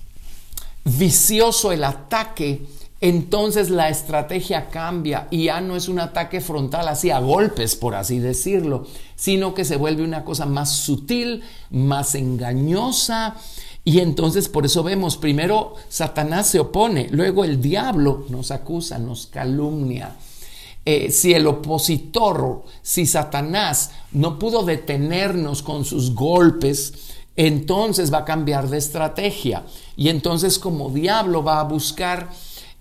vicioso 0.83 1.71
el 1.71 1.83
ataque, 1.83 2.61
entonces 3.03 3.69
la 3.69 3.89
estrategia 3.89 4.69
cambia 4.69 5.27
y 5.29 5.45
ya 5.45 5.59
no 5.59 5.75
es 5.75 5.89
un 5.89 5.99
ataque 5.99 6.39
frontal 6.39 6.87
así 6.87 7.09
a 7.09 7.19
golpes, 7.19 7.75
por 7.75 7.95
así 7.95 8.19
decirlo, 8.19 8.87
sino 9.17 9.53
que 9.53 9.65
se 9.65 9.75
vuelve 9.75 10.03
una 10.03 10.23
cosa 10.23 10.45
más 10.45 10.71
sutil, 10.71 11.43
más 11.69 12.15
engañosa. 12.15 13.35
Y 13.83 13.99
entonces 13.99 14.47
por 14.47 14.65
eso 14.65 14.83
vemos, 14.83 15.17
primero 15.17 15.75
Satanás 15.89 16.47
se 16.47 16.61
opone, 16.61 17.09
luego 17.11 17.43
el 17.43 17.61
diablo 17.61 18.25
nos 18.29 18.51
acusa, 18.51 18.99
nos 18.99 19.27
calumnia. 19.27 20.15
Eh, 20.85 21.11
si 21.11 21.33
el 21.33 21.47
opositor, 21.47 22.63
si 22.81 23.05
Satanás 23.05 23.91
no 24.11 24.37
pudo 24.37 24.63
detenernos 24.63 25.61
con 25.63 25.85
sus 25.85 26.13
golpes, 26.13 26.93
entonces 27.35 28.13
va 28.13 28.19
a 28.19 28.25
cambiar 28.25 28.69
de 28.69 28.77
estrategia 28.77 29.63
y 29.95 30.09
entonces 30.09 30.59
como 30.59 30.89
diablo 30.89 31.43
va 31.43 31.59
a 31.59 31.63
buscar 31.63 32.29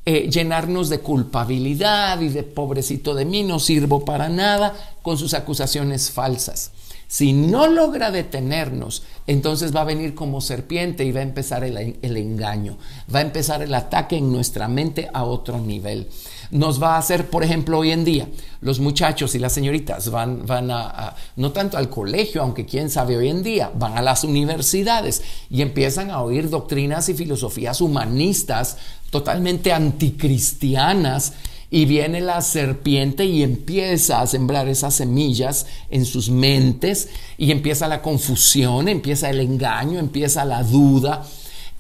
eh, 0.05 0.29
llenarnos 0.29 0.89
de 0.89 0.99
culpabilidad 0.99 2.21
y 2.21 2.29
de 2.29 2.43
pobrecito 2.43 3.15
de 3.15 3.25
mí, 3.25 3.45
no 3.45 3.61
sirvo 3.61 4.05
para 4.05 4.29
nada 4.29 4.75
con 5.01 5.17
sus 5.17 5.33
acusaciones 5.33 6.11
falsas. 6.11 6.73
Si 7.13 7.35
no 7.35 7.67
logra 7.67 8.11
detenernos, 8.11 9.03
entonces 9.27 9.77
va 9.77 9.83
a 9.83 9.85
venir 9.85 10.15
como 10.15 10.41
serpiente 10.41 11.05
y 11.05 11.13
va 11.13 11.21
a 11.21 11.25
empezar 11.25 11.63
el, 11.63 11.99
el 12.01 12.17
engaño, 12.17 12.79
va 13.15 13.19
a 13.19 13.23
empezar 13.23 13.61
el 13.61 13.75
ataque 13.75 14.17
en 14.17 14.33
nuestra 14.33 14.67
mente 14.67 15.11
a 15.13 15.25
otro 15.25 15.59
nivel. 15.59 16.09
Nos 16.53 16.83
va 16.83 16.95
a 16.95 16.99
hacer, 16.99 17.29
por 17.29 17.45
ejemplo, 17.45 17.79
hoy 17.81 17.91
en 17.91 18.07
día, 18.07 18.29
los 18.63 18.81
muchachos 18.81 19.35
y 19.35 19.39
las 19.39 19.53
señoritas 19.53 20.11
van, 20.11 20.47
van 20.47 20.71
a, 20.71 21.15
no 21.37 21.53
tanto 21.53 21.77
al 21.77 21.91
colegio, 21.91 22.41
aunque 22.41 22.65
quién 22.65 22.89
sabe 22.89 23.19
hoy 23.19 23.29
en 23.29 23.43
día, 23.43 23.71
van 23.75 23.99
a 23.99 24.01
las 24.01 24.25
universidades 24.25 25.23
y 25.51 25.61
empiezan 25.61 26.11
a 26.11 26.23
oír 26.23 26.49
doctrinas 26.49 27.11
y 27.11 27.15
filosofías 27.15 27.83
humanistas 27.83 28.79
totalmente 29.11 29.71
anticristianas 29.75 31.35
y 31.73 31.87
viene 31.87 32.21
la 32.21 32.41
serpiente 32.43 33.25
y 33.25 33.43
empieza 33.43 34.21
a 34.21 34.29
sembrar 34.29 34.69
esas 34.69 34.95
semillas 34.95 35.67
en 35.91 36.05
sus 36.05 36.31
mentes 36.31 37.09
y 37.37 37.51
empieza 37.51 37.89
la 37.89 38.01
confusión, 38.01 38.89
empieza 38.89 39.29
el 39.29 39.41
engaño, 39.41 39.99
empieza 39.99 40.45
la 40.45 40.63
duda 40.63 41.27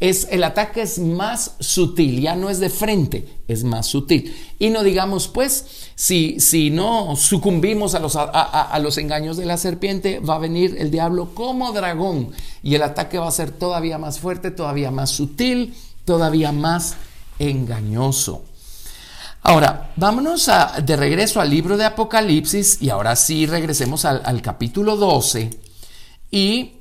es 0.02 0.26
el 0.32 0.42
ataque 0.42 0.82
es 0.82 0.98
más 0.98 1.54
sutil, 1.60 2.20
ya 2.20 2.34
no 2.34 2.50
es 2.50 2.58
de 2.58 2.70
frente, 2.70 3.24
es 3.46 3.62
más 3.62 3.86
sutil. 3.86 4.34
Y 4.58 4.70
no 4.70 4.82
digamos, 4.82 5.28
pues, 5.28 5.64
si, 5.94 6.40
si 6.40 6.70
no 6.70 7.14
sucumbimos 7.14 7.94
a 7.94 8.00
los, 8.00 8.16
a, 8.16 8.76
los 8.82 8.98
engaños 8.98 9.36
de 9.36 9.46
la 9.46 9.56
serpiente, 9.56 10.18
va 10.18 10.34
a 10.34 10.38
venir 10.40 10.74
el 10.80 10.90
diablo 10.90 11.36
como 11.36 11.70
dragón 11.70 12.32
y 12.64 12.74
el 12.74 12.82
ataque 12.82 13.20
va 13.20 13.28
a 13.28 13.30
ser 13.30 13.52
todavía 13.52 13.96
más 13.96 14.18
fuerte, 14.18 14.50
todavía 14.50 14.90
más 14.90 15.10
sutil, 15.10 15.72
todavía 16.04 16.50
más 16.50 16.96
engañoso. 17.38 18.42
Ahora, 19.44 19.90
vámonos 19.96 20.48
de 20.84 20.96
regreso 20.96 21.40
al 21.40 21.50
libro 21.50 21.76
de 21.76 21.84
Apocalipsis 21.84 22.80
y 22.80 22.90
ahora 22.90 23.16
sí 23.16 23.46
regresemos 23.46 24.04
al, 24.04 24.40
capítulo 24.40 24.96
12 24.96 25.50
y 26.30 26.74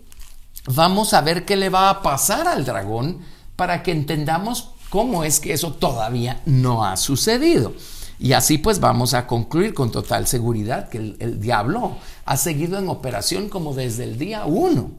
vamos 0.67 1.15
a 1.15 1.21
ver 1.21 1.43
qué 1.43 1.55
le 1.55 1.69
va 1.69 1.89
a 1.89 2.03
pasar 2.03 2.47
al 2.47 2.63
dragón 2.63 3.21
para 3.55 3.81
que 3.81 3.91
entendamos 3.91 4.75
cómo 4.91 5.23
es 5.23 5.39
que 5.39 5.53
eso 5.53 5.73
todavía 5.73 6.43
no 6.45 6.85
ha 6.85 6.97
sucedido. 6.97 7.73
Y 8.19 8.33
así 8.33 8.59
pues 8.59 8.79
vamos 8.79 9.15
a 9.15 9.25
concluir 9.25 9.73
con 9.73 9.91
total 9.91 10.27
seguridad 10.27 10.87
que 10.87 10.99
el, 10.99 11.39
diablo 11.41 11.97
ha 12.25 12.37
seguido 12.37 12.77
en 12.77 12.89
operación 12.89 13.49
como 13.49 13.73
desde 13.73 14.03
el 14.03 14.19
día 14.19 14.45
uno. 14.45 14.91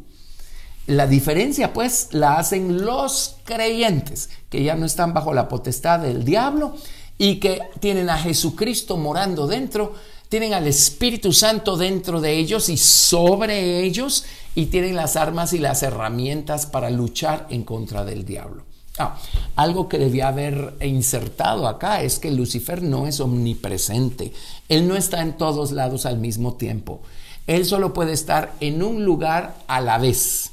La 0.89 1.07
diferencia 1.07 1.73
pues 1.73 2.09
la 2.11 2.39
hacen 2.39 2.85
los 2.85 3.37
creyentes 3.45 4.31
que 4.51 4.65
ya 4.65 4.75
no 4.75 4.85
están 4.85 5.15
bajo 5.15 5.33
la 5.33 5.47
potestad 5.47 6.01
del 6.01 6.25
diablo 6.25 6.75
y 7.19 7.37
que 7.37 7.61
tienen 7.81 8.11
a 8.11 8.19
Jesucristo 8.19 8.97
morando 8.97 9.47
dentro, 9.47 9.95
tienen 10.29 10.55
al 10.55 10.67
Espíritu 10.67 11.33
Santo 11.33 11.77
dentro 11.77 12.21
de 12.21 12.39
ellos 12.39 12.69
y 12.69 12.77
sobre 12.77 13.85
ellos 13.85 14.25
y 14.55 14.67
tienen 14.67 14.97
las 14.97 15.17
armas 15.17 15.53
y 15.53 15.59
las 15.59 15.83
herramientas 15.83 16.67
para 16.67 16.91
luchar 16.91 17.47
en 17.51 17.65
contra 17.65 18.05
del 18.05 18.25
diablo. 18.25 18.65
Ah, 18.99 19.19
algo 19.57 19.89
que 19.89 19.99
debía 19.99 20.29
haber 20.29 20.75
insertado 20.81 21.67
acá 21.67 22.03
es 22.03 22.19
que 22.19 22.31
Lucifer 22.31 22.83
no 22.83 23.07
es 23.07 23.21
omnipresente. 23.21 24.33
Él 24.69 24.87
no 24.87 24.97
está 24.97 25.23
en 25.23 25.37
todos 25.37 25.73
lados 25.73 26.05
al 26.05 26.19
mismo 26.19 26.55
tiempo. 26.55 27.01
Él 27.47 27.65
solo 27.65 27.93
puede 27.93 28.13
estar 28.13 28.55
en 28.61 28.83
un 28.83 29.05
lugar 29.05 29.57
a 29.67 29.81
la 29.81 29.99
vez. 29.99 30.52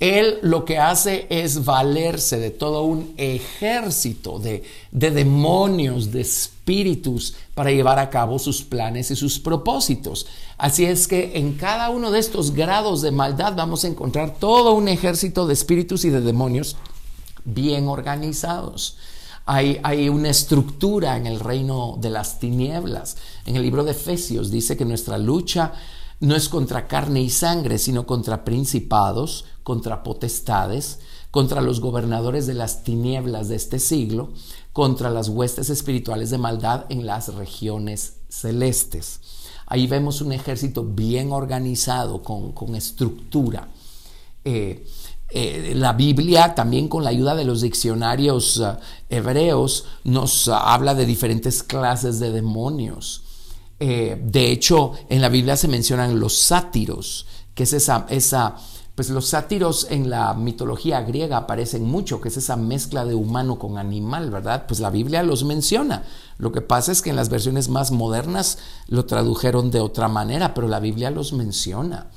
Él 0.00 0.38
lo 0.40 0.64
que 0.64 0.78
hace 0.78 1.26
es 1.28 1.66
valerse 1.66 2.38
de 2.38 2.50
todo 2.50 2.84
un 2.84 3.12
ejército 3.18 4.38
de, 4.38 4.62
de, 4.90 5.10
demonios, 5.10 6.10
de 6.10 6.22
espíritus, 6.22 7.34
para 7.54 7.70
llevar 7.70 7.98
a 7.98 8.08
cabo 8.08 8.38
sus 8.38 8.62
planes 8.62 9.10
y 9.10 9.16
sus 9.16 9.38
propósitos. 9.38 10.26
Así 10.56 10.86
es 10.86 11.06
que 11.06 11.32
en 11.34 11.52
cada 11.52 11.90
uno 11.90 12.10
de 12.10 12.18
estos 12.18 12.52
grados 12.54 13.02
de 13.02 13.10
maldad 13.10 13.54
vamos 13.54 13.84
a 13.84 13.88
encontrar 13.88 14.36
todo 14.38 14.72
un 14.72 14.88
ejército 14.88 15.46
de 15.46 15.52
espíritus 15.52 16.06
y 16.06 16.10
de 16.10 16.22
demonios 16.22 16.76
bien 17.44 17.86
organizados. 17.86 18.96
Hay, 19.44 19.80
hay, 19.82 20.08
una 20.08 20.30
estructura 20.30 21.16
en 21.18 21.26
el 21.26 21.40
reino 21.40 21.98
de 22.00 22.08
las 22.08 22.38
tinieblas. 22.38 23.16
En 23.44 23.56
el 23.56 23.62
libro 23.62 23.84
de 23.84 23.90
Efesios 23.90 24.50
dice 24.50 24.76
que 24.76 24.84
nuestra 24.84 25.18
lucha 25.18 25.74
no 26.20 26.36
es 26.36 26.48
contra 26.48 26.86
carne 26.86 27.22
y 27.22 27.30
sangre, 27.30 27.78
sino 27.78 28.06
contra 28.06 28.44
principados, 28.44 29.46
contra 29.62 30.02
potestades, 30.02 31.00
contra 31.30 31.62
los 31.62 31.80
gobernadores 31.80 32.46
de 32.46 32.54
las 32.54 32.84
tinieblas 32.84 33.48
de 33.48 33.56
este 33.56 33.78
siglo, 33.78 34.30
contra 34.72 35.10
las 35.10 35.28
huestes 35.28 35.70
espirituales 35.70 36.30
de 36.30 36.38
maldad 36.38 36.84
en 36.90 37.06
las 37.06 37.34
regiones 37.34 38.14
celestes. 38.28 39.20
Ahí 39.66 39.86
vemos 39.86 40.20
un 40.20 40.32
ejército 40.32 40.84
bien 40.84 41.32
organizado, 41.32 42.22
con, 42.22 42.74
estructura. 42.74 43.68
Eh, 44.44 44.84
eh, 45.30 45.74
la 45.76 45.92
Biblia, 45.92 46.54
también 46.54 46.88
con 46.88 47.04
la 47.04 47.10
ayuda 47.10 47.36
de 47.36 47.44
los 47.44 47.60
diccionarios 47.60 48.56
uh, 48.56 48.76
hebreos, 49.08 49.84
nos 50.02 50.48
habla 50.48 50.94
de 50.96 51.06
diferentes 51.06 51.62
clases 51.62 52.18
de 52.18 52.32
demonios. 52.32 53.22
Eh, 53.80 54.20
de 54.22 54.52
hecho, 54.52 54.92
en 55.08 55.22
la 55.22 55.30
Biblia 55.30 55.56
se 55.56 55.66
mencionan 55.66 56.20
los 56.20 56.36
sátiros, 56.36 57.26
que 57.54 57.62
es 57.62 57.72
esa, 57.72 58.06
esa, 58.10 58.56
pues 58.94 59.08
los 59.08 59.26
sátiros 59.26 59.86
en 59.90 60.10
la 60.10 60.34
mitología 60.34 61.00
griega 61.00 61.38
aparecen 61.38 61.84
mucho, 61.84 62.20
que 62.20 62.28
es 62.28 62.36
esa 62.36 62.56
mezcla 62.56 63.06
de 63.06 63.14
humano 63.14 63.58
con 63.58 63.78
animal, 63.78 64.30
¿verdad? 64.30 64.66
Pues 64.68 64.80
la 64.80 64.90
Biblia 64.90 65.22
los 65.22 65.44
menciona. 65.44 66.04
Lo 66.36 66.52
que 66.52 66.60
pasa 66.60 66.92
es 66.92 67.00
que 67.00 67.10
en 67.10 67.16
las 67.16 67.30
versiones 67.30 67.70
más 67.70 67.90
modernas 67.90 68.58
lo 68.86 69.06
tradujeron 69.06 69.70
de 69.70 69.80
otra 69.80 70.08
manera, 70.08 70.52
pero 70.52 70.68
la 70.68 70.80
Biblia 70.80 71.10
los 71.10 71.32
menciona. 71.32 72.08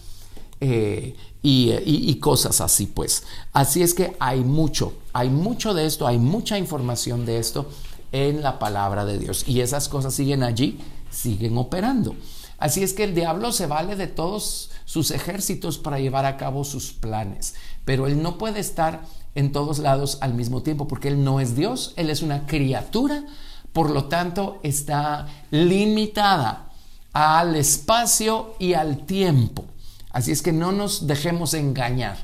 Eh, 0.60 1.16
y, 1.42 2.16
cosas 2.16 2.62
así, 2.62 2.88
pues. 2.88 3.24
Así 3.52 3.84
es 3.84 3.94
que 3.94 4.16
hay 4.20 4.46
mucho, 4.46 4.94
hay 5.12 5.30
mucho 5.30 5.74
de 5.74 5.86
esto, 5.86 6.08
hay 6.08 6.18
mucha 6.18 6.58
información 6.58 7.26
de 7.26 7.38
esto 7.38 7.66
en 8.14 8.42
la 8.42 8.60
palabra 8.60 9.04
de 9.04 9.20
Dios. 9.20 9.46
Y 9.48 9.60
esas 9.60 9.90
cosas 9.90 10.14
siguen 10.14 10.42
allí, 10.42 10.80
siguen 11.14 11.58
operando. 11.58 12.16
Así 12.58 12.84
es 12.84 12.94
que 12.94 13.04
el 13.04 13.16
diablo 13.16 13.52
se 13.52 13.68
vale 13.68 13.96
de 13.96 14.08
todos 14.08 14.72
sus 14.86 15.12
ejércitos 15.12 15.78
para 15.78 16.00
llevar 16.00 16.26
a 16.26 16.38
cabo 16.38 16.64
sus 16.64 16.94
planes, 16.94 17.56
pero 17.86 18.08
él 18.08 18.22
no 18.22 18.38
puede 18.38 18.60
estar 18.60 19.02
en 19.36 19.52
todos 19.52 19.80
lados 19.80 20.18
al 20.22 20.34
mismo 20.34 20.62
tiempo 20.62 20.88
porque 20.88 21.08
él 21.08 21.24
no 21.24 21.40
es 21.40 21.56
Dios, 21.56 21.94
él 21.96 22.10
es 22.10 22.22
una 22.22 22.46
criatura, 22.46 23.26
por 23.74 23.90
lo 23.90 24.06
tanto 24.06 24.60
está 24.64 25.28
limitada 25.52 26.70
al 27.12 27.56
espacio 27.56 28.56
y 28.60 28.74
al 28.74 29.06
tiempo. 29.06 29.66
Así 30.12 30.32
es 30.32 30.42
que 30.42 30.52
no 30.52 30.72
nos 30.72 31.08
dejemos 31.08 31.54
engañar. 31.56 32.18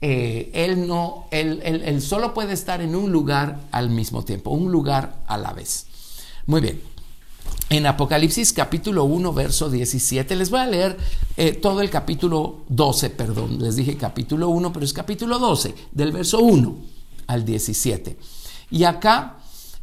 Eh, 0.00 0.50
él 0.54 0.86
no, 0.86 1.26
él, 1.30 1.60
él 1.64 2.00
solo 2.02 2.34
puede 2.34 2.52
estar 2.52 2.80
en 2.80 2.94
un 2.94 3.10
lugar 3.10 3.60
al 3.72 3.90
mismo 3.90 4.24
tiempo, 4.24 4.50
un 4.50 4.70
lugar 4.70 5.16
a 5.26 5.36
la 5.36 5.52
vez. 5.52 5.86
Muy 6.46 6.60
bien. 6.60 6.95
En 7.68 7.84
Apocalipsis 7.84 8.52
capítulo 8.52 9.02
1, 9.04 9.32
verso 9.32 9.68
17, 9.68 10.36
les 10.36 10.50
voy 10.50 10.60
a 10.60 10.66
leer 10.66 10.96
eh, 11.36 11.52
todo 11.52 11.80
el 11.80 11.90
capítulo 11.90 12.62
12, 12.68 13.10
perdón, 13.10 13.60
les 13.60 13.74
dije 13.74 13.96
capítulo 13.96 14.50
1, 14.50 14.72
pero 14.72 14.84
es 14.84 14.92
capítulo 14.92 15.40
12, 15.40 15.74
del 15.90 16.12
verso 16.12 16.38
1 16.38 16.76
al 17.26 17.44
17. 17.44 18.16
Y 18.70 18.84
acá, 18.84 19.38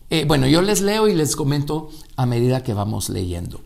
eh, 0.09 0.23
bueno, 0.25 0.47
yo 0.47 0.61
les 0.61 0.79
leo 0.79 1.09
y 1.09 1.13
les 1.13 1.35
comento 1.35 1.89
a 2.15 2.25
medida 2.25 2.63
que 2.63 2.73
vamos 2.73 3.09
leyendo. 3.09 3.59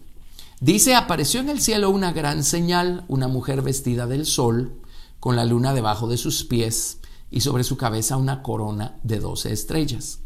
Dice, 0.60 0.96
apareció 0.96 1.40
en 1.40 1.50
el 1.50 1.62
cielo 1.62 1.92
una 1.92 2.12
gran 2.12 2.44
señal, 2.44 3.06
una 3.08 3.28
mujer 3.28 3.62
vestida 3.62 4.08
del 4.08 4.26
sol, 4.26 4.82
con 5.20 5.36
la 5.36 5.46
luna 5.46 5.76
debajo 5.76 6.08
de 6.08 6.18
sus 6.18 6.44
pies 6.44 6.98
y 7.30 7.42
sobre 7.42 7.64
su 7.64 7.78
cabeza 7.78 8.18
una 8.18 8.42
corona 8.42 8.96
de 9.04 9.20
doce 9.20 9.54
estrellas. 9.54 10.22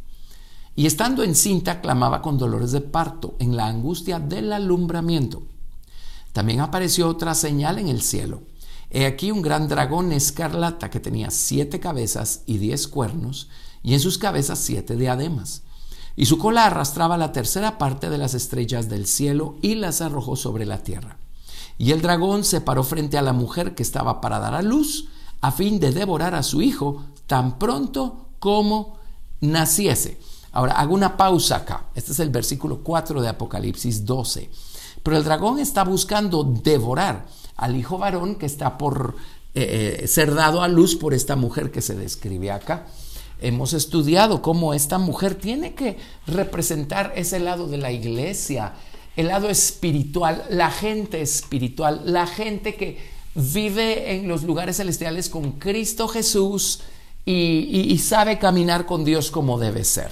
Y 0.76 0.86
estando 0.86 1.24
encinta 1.24 1.82
clamaba 1.82 2.22
con 2.22 2.38
dolores 2.38 2.72
de 2.72 2.82
parto, 2.82 3.36
en 3.40 3.56
la 3.56 3.68
angustia 3.68 4.20
del 4.20 4.54
alumbramiento. 4.54 5.44
También 6.34 6.62
apareció 6.62 7.08
otra 7.08 7.36
señal 7.36 7.78
en 7.78 7.88
el 7.88 8.02
cielo. 8.02 8.42
He 8.90 9.06
aquí 9.06 9.32
un 9.32 9.42
gran 9.42 9.68
dragón 9.68 10.12
escarlata 10.12 10.90
que 10.90 11.00
tenía 11.00 11.30
siete 11.32 11.80
cabezas 11.80 12.44
y 12.46 12.58
diez 12.58 12.88
cuernos, 12.88 13.50
y 13.84 13.94
en 13.94 14.00
sus 14.00 14.18
cabezas 14.18 14.60
siete 14.60 14.96
diademas 14.96 15.64
y 16.16 16.26
su 16.26 16.38
cola 16.38 16.66
arrastraba 16.66 17.18
la 17.18 17.32
tercera 17.32 17.78
parte 17.78 18.10
de 18.10 18.18
las 18.18 18.34
estrellas 18.34 18.90
del 18.90 19.08
cielo 19.08 19.56
y 19.62 19.76
las 19.76 20.02
arrojó 20.02 20.36
sobre 20.36 20.66
la 20.66 20.84
tierra. 20.84 21.18
Y 21.78 21.92
el 21.92 22.02
dragón 22.02 22.44
se 22.44 22.62
paró 22.62 22.84
frente 22.84 23.18
a 23.18 23.22
la 23.22 23.34
mujer 23.34 23.76
que 23.76 23.84
estaba 23.84 24.22
para 24.22 24.40
dar 24.40 24.54
a 24.54 24.62
luz, 24.62 25.08
a 25.42 25.52
fin 25.52 25.80
de 25.80 25.92
devorar 25.92 26.36
a 26.36 26.44
su 26.44 26.62
hijo 26.62 27.04
tan 27.28 27.58
pronto 27.58 28.28
como 28.40 28.98
naciese. 29.40 30.20
Ahora, 30.52 30.74
hago 30.74 30.94
una 30.94 31.18
pausa 31.18 31.58
acá. 31.58 31.86
Este 31.96 32.12
es 32.12 32.20
el 32.20 32.30
versículo 32.30 32.80
4 32.84 33.22
de 33.22 33.30
Apocalipsis 33.30 34.06
12. 34.06 34.50
Pero 35.04 35.18
el 35.18 35.24
dragón 35.24 35.60
está 35.60 35.84
buscando 35.84 36.44
devorar 36.44 37.26
al 37.56 37.76
hijo 37.76 37.98
varón 37.98 38.36
que 38.36 38.46
está 38.46 38.78
por 38.78 39.16
eh, 39.54 40.00
eh, 40.04 40.08
ser 40.08 40.34
dado 40.34 40.62
a 40.62 40.68
luz 40.68 40.96
por 40.96 41.14
esta 41.14 41.36
mujer 41.36 41.72
que 41.72 41.82
se 41.82 41.96
describe 41.96 42.52
acá 42.52 42.88
hemos 43.42 43.74
estudiado 43.74 44.42
cómo 44.42 44.74
esta 44.74 44.98
mujer 44.98 45.36
tiene 45.36 45.74
que 45.74 45.98
representar 46.28 47.12
ese 47.16 47.40
lado 47.40 47.68
de 47.68 47.78
la 47.78 47.92
iglesia, 47.92 48.74
el 49.16 49.28
lado 49.28 49.50
espiritual, 49.50 50.46
la 50.50 50.72
gente 50.72 51.22
espiritual, 51.22 52.04
la 52.06 52.28
gente 52.28 52.76
que 52.76 53.00
vive 53.34 54.16
en 54.16 54.28
los 54.28 54.44
lugares 54.44 54.78
celestiales 54.78 55.28
con 55.30 55.54
Cristo 55.54 56.08
Jesús 56.08 56.82
y, 57.26 57.98
sabe 58.00 58.40
caminar 58.40 58.86
con 58.86 59.06
Dios 59.06 59.32
como 59.32 59.60
debe 59.60 59.84
ser. 59.84 60.12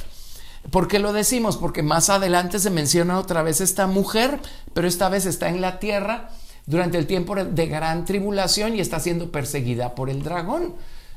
¿Por 0.71 0.87
qué 0.87 0.99
lo 0.99 1.13
decimos? 1.13 1.57
Porque 1.57 1.83
más 1.83 2.09
adelante 2.09 2.59
se 2.59 2.69
menciona 2.69 3.19
otra 3.19 3.41
vez 3.41 3.61
esta 3.61 3.87
mujer, 3.87 4.39
pero 4.73 4.87
esta 4.87 5.09
vez 5.09 5.25
está 5.25 5.49
en 5.49 5.61
la 5.61 5.79
tierra 5.79 6.29
durante 6.65 6.97
el 6.97 7.07
tiempo 7.07 7.35
de 7.35 7.67
gran 7.67 8.05
tribulación 8.05 8.75
y 8.75 8.79
está 8.79 8.99
siendo 8.99 9.31
perseguida 9.31 9.95
por 9.95 10.09
el 10.09 10.21
dragón. 10.21 10.75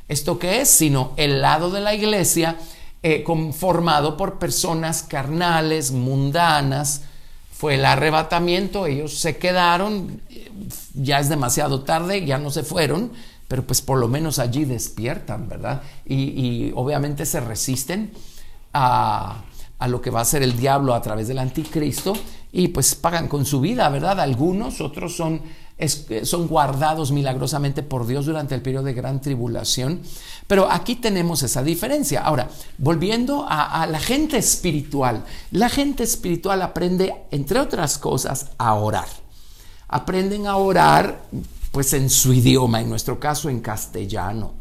¿Esto 0.08 0.38
qué 0.38 0.62
es? 0.62 0.68
Sino 0.68 1.12
el 1.16 1.42
lado 1.42 1.70
de 1.70 1.80
la 1.80 1.94
iglesia 1.94 2.56
eh, 3.02 3.24
conformado 3.24 4.16
por 4.16 4.38
personas 4.38 5.02
carnales, 5.02 5.90
mundanas. 5.90 7.02
Fue 7.50 7.74
el 7.74 7.84
arrebatamiento, 7.84 8.86
ellos 8.86 9.18
se 9.18 9.38
quedaron, 9.38 10.20
ya 10.94 11.18
es 11.18 11.28
demasiado 11.28 11.82
tarde, 11.82 12.24
ya 12.24 12.38
no 12.38 12.50
se 12.50 12.62
fueron, 12.62 13.12
pero 13.48 13.64
pues 13.64 13.82
por 13.82 13.98
lo 13.98 14.08
menos 14.08 14.38
allí 14.38 14.64
despiertan, 14.64 15.48
¿verdad? 15.48 15.82
Y, 16.06 16.72
obviamente 16.74 17.26
se 17.26 17.40
resisten 17.40 18.12
a, 18.72 19.42
a 19.78 19.88
lo 19.88 20.00
que 20.00 20.10
va 20.10 20.20
a 20.20 20.24
ser 20.24 20.42
el 20.42 20.56
diablo 20.56 20.94
a 20.94 21.02
través 21.02 21.28
del 21.28 21.38
anticristo 21.38 22.14
y 22.52 22.68
pues 22.68 22.94
pagan 22.94 23.28
con 23.28 23.44
su 23.44 23.60
vida, 23.60 23.88
¿verdad? 23.88 24.20
Algunos, 24.20 24.80
otros 24.80 25.16
son 25.16 25.40
son 26.24 26.46
guardados 26.46 27.10
milagrosamente 27.10 27.82
por 27.82 28.06
Dios 28.06 28.26
durante 28.26 28.54
el 28.54 28.62
periodo 28.62 28.84
de 28.84 28.94
gran 28.94 29.20
tribulación. 29.20 30.00
Pero 30.46 30.70
aquí 30.70 30.96
tenemos 30.96 31.42
esa 31.42 31.62
diferencia. 31.62 32.20
Ahora, 32.20 32.48
volviendo 32.78 33.46
a, 33.48 33.86
la 33.86 33.98
gente 33.98 34.36
espiritual, 34.36 35.24
la 35.50 35.68
gente 35.68 36.02
espiritual 36.02 36.62
aprende, 36.62 37.14
entre 37.30 37.58
otras 37.58 37.98
cosas, 37.98 38.50
a 38.58 38.74
orar. 38.74 39.08
Aprenden 39.88 40.46
a 40.46 40.56
orar, 40.56 41.22
pues 41.70 41.92
en 41.92 42.10
su 42.10 42.32
idioma, 42.32 42.80
en 42.80 42.88
nuestro 42.88 43.18
caso 43.18 43.48
en 43.48 43.60
castellano, 43.60 44.54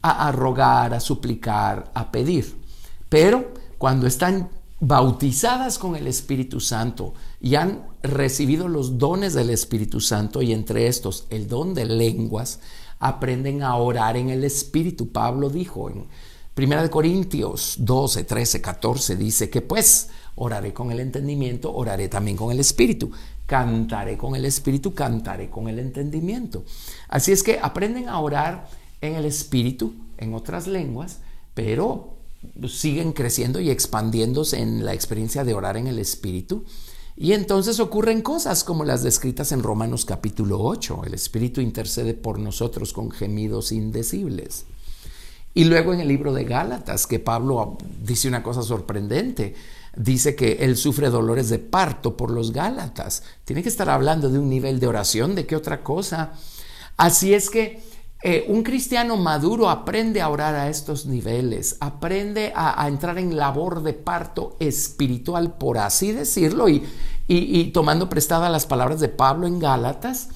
a 0.00 0.32
rogar, 0.32 0.94
a 0.94 1.00
suplicar, 1.00 1.90
a 1.94 2.10
pedir. 2.10 2.61
Pero 3.12 3.52
cuando 3.76 4.06
están 4.06 4.48
bautizadas 4.80 5.78
con 5.78 5.96
el 5.96 6.06
Espíritu 6.06 6.60
Santo 6.60 7.12
y 7.42 7.56
han 7.56 7.84
recibido 8.02 8.68
los 8.68 8.96
dones 8.96 9.34
del 9.34 9.50
Espíritu 9.50 10.00
Santo 10.00 10.40
y 10.40 10.54
entre 10.54 10.86
estos 10.86 11.26
el 11.28 11.46
don 11.46 11.74
de 11.74 11.84
lenguas, 11.84 12.60
aprenden 13.00 13.62
a 13.62 13.76
orar 13.76 14.16
en 14.16 14.30
el 14.30 14.44
Espíritu. 14.44 15.12
Pablo 15.12 15.50
dijo 15.50 15.90
en 15.90 16.06
1 16.56 16.90
Corintios 16.90 17.74
12, 17.80 18.24
13, 18.24 18.62
14, 18.62 19.16
dice 19.16 19.50
que 19.50 19.60
pues 19.60 20.08
oraré 20.36 20.72
con 20.72 20.90
el 20.90 21.00
entendimiento, 21.00 21.70
oraré 21.70 22.08
también 22.08 22.38
con 22.38 22.50
el 22.50 22.60
Espíritu. 22.60 23.10
Cantaré 23.44 24.16
con 24.16 24.36
el 24.36 24.46
Espíritu, 24.46 24.94
cantaré 24.94 25.50
con 25.50 25.68
el 25.68 25.80
entendimiento. 25.80 26.64
Así 27.08 27.30
es 27.30 27.42
que 27.42 27.58
aprenden 27.60 28.08
a 28.08 28.18
orar 28.20 28.70
en 29.02 29.16
el 29.16 29.26
Espíritu, 29.26 29.92
en 30.16 30.32
otras 30.32 30.66
lenguas, 30.66 31.18
pero 31.52 32.21
siguen 32.68 33.12
creciendo 33.12 33.60
y 33.60 33.70
expandiéndose 33.70 34.60
en 34.60 34.84
la 34.84 34.94
experiencia 34.94 35.44
de 35.44 35.54
orar 35.54 35.76
en 35.76 35.86
el 35.86 35.98
Espíritu. 35.98 36.64
Y 37.16 37.32
entonces 37.32 37.78
ocurren 37.80 38.22
cosas 38.22 38.64
como 38.64 38.84
las 38.84 39.02
descritas 39.02 39.52
en 39.52 39.62
Romanos 39.62 40.04
capítulo 40.04 40.60
8. 40.60 41.02
El 41.04 41.14
Espíritu 41.14 41.60
intercede 41.60 42.14
por 42.14 42.38
nosotros 42.38 42.92
con 42.92 43.10
gemidos 43.10 43.70
indecibles. 43.72 44.64
Y 45.54 45.64
luego 45.64 45.92
en 45.92 46.00
el 46.00 46.08
libro 46.08 46.32
de 46.32 46.44
Gálatas, 46.44 47.06
que 47.06 47.18
Pablo 47.18 47.76
dice 48.02 48.28
una 48.28 48.42
cosa 48.42 48.62
sorprendente. 48.62 49.54
Dice 49.94 50.34
que 50.34 50.52
él 50.60 50.78
sufre 50.78 51.10
dolores 51.10 51.50
de 51.50 51.58
parto 51.58 52.16
por 52.16 52.30
los 52.30 52.52
Gálatas. 52.52 53.22
Tiene 53.44 53.62
que 53.62 53.68
estar 53.68 53.90
hablando 53.90 54.30
de 54.30 54.38
un 54.38 54.48
nivel 54.48 54.80
de 54.80 54.86
oración, 54.86 55.34
de 55.34 55.44
qué 55.44 55.54
otra 55.54 55.82
cosa. 55.82 56.32
Así 56.96 57.34
es 57.34 57.50
que 57.50 57.82
eh, 58.24 58.44
un 58.46 58.62
cristiano 58.62 59.16
maduro 59.16 59.68
aprende 59.68 60.20
a 60.20 60.28
orar 60.28 60.54
a 60.54 60.68
estos 60.68 61.06
niveles, 61.06 61.76
aprende 61.80 62.52
a, 62.54 62.86
entrar 62.86 63.18
en 63.18 63.36
labor 63.36 63.82
de 63.82 63.94
parto 63.94 64.56
espiritual, 64.60 65.54
por 65.54 65.78
así 65.78 66.12
decirlo, 66.12 66.68
y, 66.68 66.86
y, 67.26 67.64
tomando 67.72 68.08
prestada 68.08 68.48
las 68.48 68.64
palabras 68.64 69.00
de 69.00 69.08
Pablo 69.08 69.48
en 69.48 69.58
Gálatas. 69.58 70.28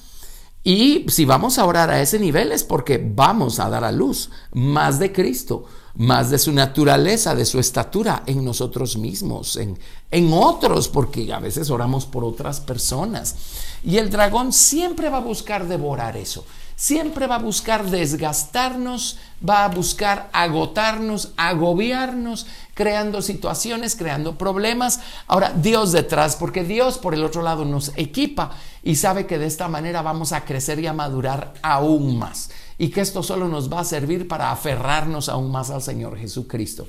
Y 0.65 1.05
si 1.07 1.23
vamos 1.23 1.57
a 1.57 1.65
orar 1.65 1.89
a 1.89 2.01
ese 2.01 2.19
nivel 2.19 2.51
es 2.51 2.65
porque 2.65 3.01
vamos 3.01 3.57
a 3.61 3.69
dar 3.69 3.85
a 3.85 3.93
luz 3.93 4.31
más 4.51 4.99
de 4.99 5.13
Cristo, 5.13 5.63
más 5.95 6.29
de 6.29 6.39
su 6.39 6.51
naturaleza, 6.51 7.35
de 7.35 7.45
su 7.45 7.57
estatura 7.57 8.23
en 8.25 8.43
nosotros 8.43 8.97
mismos, 8.97 9.55
en, 9.55 9.79
en 10.11 10.33
otros, 10.33 10.89
porque 10.89 11.31
a 11.31 11.39
veces 11.39 11.69
oramos 11.69 12.05
por 12.05 12.25
otras 12.25 12.59
personas. 12.59 13.35
Y 13.81 13.95
el 13.95 14.09
dragón 14.09 14.51
siempre 14.51 15.07
va 15.09 15.17
a 15.17 15.21
buscar 15.21 15.69
devorar 15.69 16.17
eso 16.17 16.43
siempre 16.77 17.25
va 17.25 17.35
a 17.35 17.39
buscar 17.39 17.89
desgastarnos, 17.89 19.17
va 19.47 19.65
a 19.65 19.67
buscar 19.67 20.29
agotarnos, 20.31 21.33
agobiarnos, 21.35 22.45
creando 22.75 23.23
situaciones, 23.23 23.95
creando 23.95 24.37
problemas. 24.37 24.99
Ahora, 25.25 25.51
Dios 25.51 25.91
detrás, 25.91 26.35
porque 26.35 26.63
Dios 26.63 26.99
por 26.99 27.15
el 27.15 27.23
otro 27.23 27.41
lado 27.41 27.65
nos 27.65 27.91
equipa 27.97 28.51
y 28.83 28.95
sabe 28.95 29.25
que 29.25 29.39
de 29.39 29.47
esta 29.47 29.67
manera 29.67 30.03
vamos 30.03 30.31
a 30.31 30.45
crecer 30.45 30.79
y 30.79 30.85
a 30.85 30.93
madurar 30.93 31.55
aún 31.63 32.19
más. 32.19 32.51
Y 32.77 32.89
que 32.89 33.01
esto 33.01 33.23
solo 33.23 33.47
nos 33.47 33.73
va 33.73 33.79
a 33.79 33.83
servir 33.83 34.27
para 34.27 34.51
aferrarnos 34.51 35.29
aún 35.29 35.51
más 35.51 35.71
al 35.71 35.81
Señor 35.81 36.15
Jesucristo. 36.15 36.87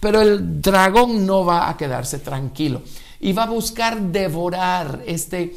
Pero 0.00 0.22
el 0.22 0.62
dragón 0.62 1.26
no 1.26 1.44
va 1.44 1.68
a 1.68 1.76
quedarse 1.76 2.20
tranquilo 2.20 2.80
y 3.20 3.34
va 3.34 3.42
a 3.42 3.50
buscar 3.50 4.00
devorar 4.00 5.02
este, 5.06 5.54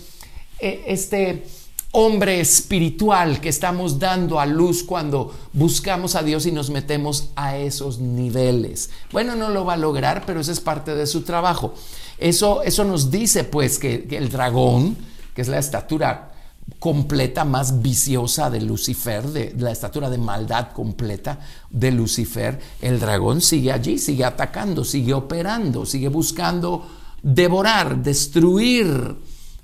eh, 0.60 0.84
este, 0.88 1.46
hombre 1.91 2.39
espiritual 2.39 3.41
que 3.41 3.49
estamos 3.49 3.97
dando 3.97 4.39
a 4.39 4.45
luz 4.45 4.84
cuando 4.84 5.34
buscamos 5.54 6.15
a 6.15 6.21
Dios 6.21 6.45
y 6.45 6.52
nos 6.52 6.69
metemos 6.69 7.30
a 7.36 7.58
esos 7.58 7.99
niveles. 7.99 8.91
Bueno, 9.12 9.36
no 9.36 9.49
lo 9.49 9.65
va 9.65 9.73
a 9.73 9.78
lograr, 9.78 10.23
pero 10.25 10.39
eso 10.39 10.52
es 10.52 10.60
parte 10.60 10.93
de 10.93 11.08
su 11.08 11.21
trabajo. 11.21 11.73
Eso, 12.19 12.62
eso 12.62 12.84
nos 12.84 13.10
dice 13.10 13.43
pues 13.43 13.80
que, 13.80 14.08
el 14.12 14.30
dragón, 14.30 14.97
que 15.34 15.41
es 15.41 15.47
la 15.47 15.58
estatura 15.58 16.34
completa 16.78 17.43
más 17.43 17.82
viciosa 17.82 18.52
de 18.52 18.62
Lucifer, 18.62 19.23
de, 19.28 19.56
la 19.58 19.71
estatura 19.71 20.12
de 20.12 20.19
maldad 20.19 20.71
completa 20.73 21.39
de 21.71 21.91
Lucifer, 21.91 22.60
el 22.82 22.99
dragón 22.99 23.41
sigue 23.41 23.71
allí, 23.71 23.97
sigue 23.97 24.25
atacando, 24.25 24.84
sigue 24.84 25.15
operando, 25.15 25.88
sigue 25.88 26.10
buscando 26.10 26.88
devorar, 27.23 27.97
destruir 28.04 29.15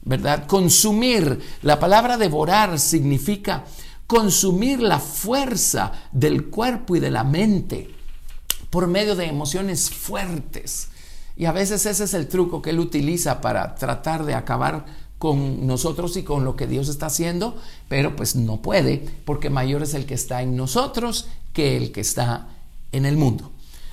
¿verdad? 0.06 0.48
Consumir. 0.48 1.42
La 1.62 1.80
palabra 1.80 2.18
devorar 2.18 2.80
significa 2.80 3.66
consumir 4.08 4.80
la 4.82 5.00
fuerza 5.00 5.92
del 6.12 6.46
cuerpo 6.46 6.96
y 6.96 7.00
de 7.00 7.12
la 7.12 7.24
mente 7.24 7.90
por 8.70 8.88
medio 8.88 9.16
de 9.16 9.26
emociones 9.26 9.90
fuertes. 9.90 10.90
Y 11.36 11.46
a 11.46 11.52
veces 11.52 11.86
ese 11.86 12.06
es 12.06 12.14
el 12.14 12.28
truco 12.28 12.62
que 12.62 12.70
él 12.70 12.80
utiliza 12.80 13.42
para 13.42 13.76
tratar 13.76 14.26
de 14.26 14.36
acabar 14.36 14.86
con 15.18 15.66
nosotros 15.66 16.16
y 16.18 16.24
con 16.24 16.46
lo 16.46 16.56
que 16.56 16.68
Dios 16.68 16.88
está 16.88 17.08
haciendo, 17.08 17.58
pero 17.88 18.16
pues 18.16 18.36
no 18.36 18.62
puede, 18.62 19.06
porque 19.26 19.50
mayor 19.50 19.82
es 19.82 19.94
el 19.94 20.06
que 20.06 20.14
está 20.14 20.42
en 20.42 20.56
nosotros 20.56 21.28
que 21.54 21.78
el 21.78 21.92
que 21.92 22.02
está 22.02 22.50
en 22.92 23.06
el 23.06 23.18
mundo. 23.18 23.52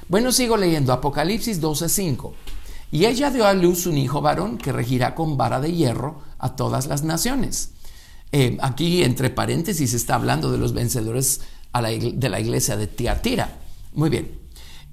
Bueno, 0.08 0.30
sigo 0.30 0.56
leyendo 0.56 0.92
Apocalipsis 0.92 1.60
12:5. 1.60 2.32
Y 2.92 3.06
ella 3.06 3.30
dio 3.30 3.46
a 3.46 3.54
luz 3.54 3.86
un 3.86 3.96
hijo 3.96 4.20
varón 4.20 4.58
que 4.58 4.70
regirá 4.70 5.14
con 5.14 5.38
vara 5.38 5.60
de 5.60 5.72
hierro 5.72 6.20
a 6.38 6.54
todas 6.56 6.86
las 6.86 7.02
naciones. 7.02 7.70
Eh, 8.32 8.58
aquí, 8.60 9.02
entre 9.02 9.30
paréntesis, 9.30 9.94
está 9.94 10.14
hablando 10.14 10.52
de 10.52 10.58
los 10.58 10.74
vencedores 10.74 11.40
de 11.72 12.28
la 12.28 12.38
iglesia 12.38 12.76
de 12.76 12.86
Tiatira. 12.86 13.60
Muy 13.94 14.10
bien. 14.10 14.38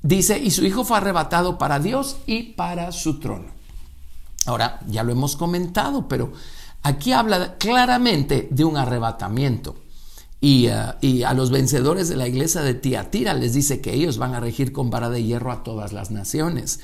Dice, 0.02 0.40
y 0.40 0.50
su 0.52 0.66
hijo 0.66 0.86
fue 0.86 0.96
arrebatado 0.96 1.58
para 1.58 1.80
Dios 1.80 2.18
y 2.26 2.54
para 2.54 2.94
su 2.94 3.20
trono. 3.20 3.52
Ahora, 4.46 4.80
ya 4.88 5.04
lo 5.04 5.12
hemos 5.12 5.36
comentado, 5.36 6.08
pero 6.08 6.32
aquí 6.84 7.12
habla 7.12 7.58
claramente 7.58 8.48
de 8.50 8.64
un 8.64 8.78
arrebatamiento. 8.78 9.76
Y, 10.40 10.68
eh, 10.68 10.94
y, 11.02 11.24
a 11.24 11.34
los 11.34 11.52
vencedores 11.52 12.08
de 12.08 12.16
la 12.16 12.30
iglesia 12.30 12.62
de 12.62 12.76
Tiatira 12.76 13.34
les 13.34 13.54
dice 13.54 13.82
que 13.82 13.94
ellos 13.94 14.18
van 14.18 14.36
a 14.36 14.40
regir 14.40 14.72
con 14.72 14.90
vara 14.90 15.10
de 15.10 15.22
hierro 15.22 15.52
a 15.52 15.64
todas 15.64 15.92
las 15.92 16.12
naciones. 16.12 16.80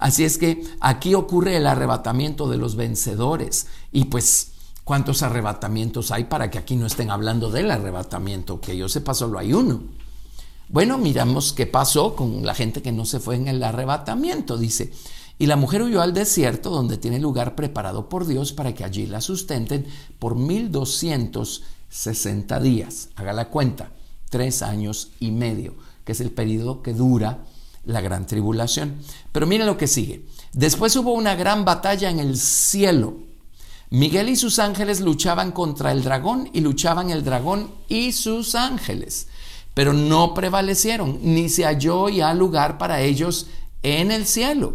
Así 0.00 0.24
es 0.24 0.38
que 0.38 0.64
aquí 0.80 1.14
ocurre 1.14 1.58
el 1.58 1.66
arrebatamiento 1.66 2.48
de 2.48 2.56
los 2.56 2.74
vencedores 2.74 3.66
y 3.92 4.06
pues 4.06 4.52
cuántos 4.82 5.22
arrebatamientos 5.22 6.10
hay 6.10 6.24
para 6.24 6.50
que 6.50 6.58
aquí 6.58 6.74
no 6.74 6.86
estén 6.86 7.10
hablando 7.10 7.50
del 7.50 7.70
arrebatamiento, 7.70 8.62
que 8.62 8.78
yo 8.78 8.88
sepa 8.88 9.12
solo 9.12 9.38
hay 9.38 9.52
uno. 9.52 9.82
Bueno, 10.70 10.96
miramos 10.96 11.52
qué 11.52 11.66
pasó 11.66 12.16
con 12.16 12.46
la 12.46 12.54
gente 12.54 12.80
que 12.80 12.92
no 12.92 13.04
se 13.04 13.20
fue 13.20 13.36
en 13.36 13.48
el 13.48 13.62
arrebatamiento, 13.62 14.56
dice. 14.56 14.90
Y 15.38 15.44
la 15.46 15.56
mujer 15.56 15.82
huyó 15.82 16.00
al 16.00 16.14
desierto 16.14 16.70
donde 16.70 16.96
tiene 16.96 17.18
lugar 17.18 17.54
preparado 17.54 18.08
por 18.08 18.26
Dios 18.26 18.54
para 18.54 18.74
que 18.74 18.84
allí 18.84 19.06
la 19.06 19.20
sustenten 19.20 19.84
por 20.18 20.34
1260 20.34 22.58
días. 22.60 23.10
Haga 23.16 23.34
la 23.34 23.50
cuenta, 23.50 23.92
tres 24.30 24.62
años 24.62 25.10
y 25.20 25.30
medio, 25.30 25.74
que 26.06 26.12
es 26.12 26.22
el 26.22 26.30
periodo 26.30 26.82
que 26.82 26.94
dura 26.94 27.44
la 27.84 28.00
gran 28.00 28.26
tribulación. 28.26 28.96
Pero 29.32 29.46
miren 29.46 29.66
lo 29.66 29.76
que 29.76 29.86
sigue. 29.86 30.26
Después 30.52 30.96
hubo 30.96 31.12
una 31.12 31.34
gran 31.34 31.64
batalla 31.64 32.10
en 32.10 32.18
el 32.18 32.36
cielo. 32.36 33.14
Miguel 33.90 34.28
y 34.28 34.36
sus 34.36 34.58
ángeles 34.58 35.00
luchaban 35.00 35.50
contra 35.50 35.90
el 35.90 36.04
dragón 36.04 36.48
y 36.52 36.60
luchaban 36.60 37.10
el 37.10 37.24
dragón 37.24 37.72
y 37.88 38.12
sus 38.12 38.54
ángeles, 38.54 39.26
pero 39.74 39.92
no 39.92 40.32
prevalecieron, 40.32 41.18
ni 41.22 41.48
se 41.48 41.64
halló 41.64 42.08
ya 42.08 42.32
lugar 42.32 42.78
para 42.78 43.00
ellos 43.00 43.48
en 43.82 44.12
el 44.12 44.26
cielo. 44.26 44.74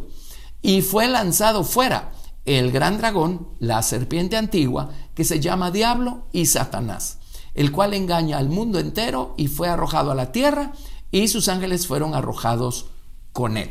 Y 0.61 0.81
fue 0.81 1.07
lanzado 1.07 1.63
fuera 1.63 2.11
el 2.43 2.73
gran 2.73 2.97
dragón, 2.97 3.47
la 3.59 3.81
serpiente 3.83 4.35
antigua, 4.35 4.91
que 5.13 5.23
se 5.23 5.39
llama 5.39 5.71
Diablo 5.71 6.25
y 6.33 6.45
Satanás, 6.47 7.19
el 7.53 7.71
cual 7.71 7.93
engaña 7.93 8.37
al 8.37 8.49
mundo 8.49 8.79
entero 8.79 9.33
y 9.37 9.47
fue 9.47 9.69
arrojado 9.69 10.11
a 10.11 10.15
la 10.15 10.33
tierra 10.33 10.73
y 11.09 11.29
sus 11.29 11.47
ángeles 11.47 11.87
fueron 11.87 12.13
arrojados 12.13 12.87
con 13.35 13.57
él. 13.57 13.69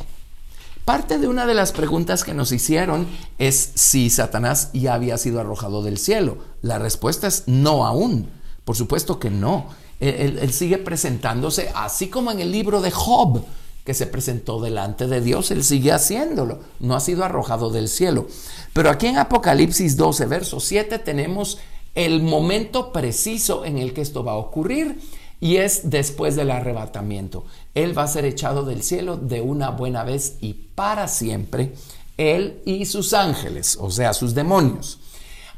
Parte 0.85 1.19
de 1.19 1.27
una 1.27 1.47
de 1.47 1.55
las 1.55 1.73
preguntas 1.73 2.23
que 2.23 2.35
nos 2.35 2.53
hicieron 2.53 3.07
es 3.39 3.73
si 3.75 4.11
Satanás 4.11 4.69
ya 4.75 4.93
había 4.93 5.17
sido 5.17 5.41
arrojado 5.41 5.83
del 5.83 5.97
cielo. 5.97 6.37
La 6.61 6.79
respuesta 6.79 7.27
es 7.27 7.45
no 7.47 7.87
aún. 7.87 8.29
Por 8.67 8.77
supuesto 8.77 9.19
que 9.19 9.31
no. 9.31 9.69
Él, 10.01 10.53
sigue 10.53 10.77
presentándose 10.77 11.73
así 11.75 12.09
como 12.09 12.31
en 12.31 12.41
el 12.41 12.53
libro 12.53 12.83
de 12.83 12.91
Job, 12.91 13.43
que 13.87 13.95
se 13.95 14.07
presentó 14.07 14.61
delante 14.61 15.07
de 15.07 15.23
Dios, 15.23 15.51
Él 15.51 15.65
sigue 15.65 15.93
haciéndolo, 15.93 16.59
no 16.81 16.95
ha 16.95 17.01
sido 17.01 17.25
arrojado 17.25 17.71
del 17.71 17.89
cielo. 17.89 18.27
Pero 18.75 18.91
aquí 18.91 19.07
en 19.07 19.17
Apocalipsis 19.17 19.97
12, 19.97 20.27
verso 20.27 20.61
7, 20.61 20.99
tenemos 20.99 21.57
el 21.95 22.23
momento 22.23 22.93
preciso 22.93 23.65
en 23.65 23.79
el 23.79 23.95
que 23.95 24.03
esto 24.03 24.25
va 24.25 24.33
a 24.33 24.37
ocurrir 24.37 25.01
y 25.41 25.57
es 25.57 25.91
después 25.91 26.37
del 26.37 26.51
arrebatamiento. 26.51 27.45
Él 27.75 27.97
va 27.97 28.05
a 28.05 28.09
ser 28.09 28.25
echado 28.25 28.65
del 28.65 28.83
cielo 28.83 29.17
de 29.17 29.41
una 29.41 29.71
buena 29.71 30.05
vez 30.05 30.37
y 30.41 30.55
para 30.75 31.09
siempre, 31.09 31.75
él 32.17 32.61
y 32.65 32.87
sus 32.87 33.13
ángeles, 33.13 33.77
o 33.81 33.91
sea, 33.91 34.13
sus 34.13 34.35
demonios. 34.35 35.01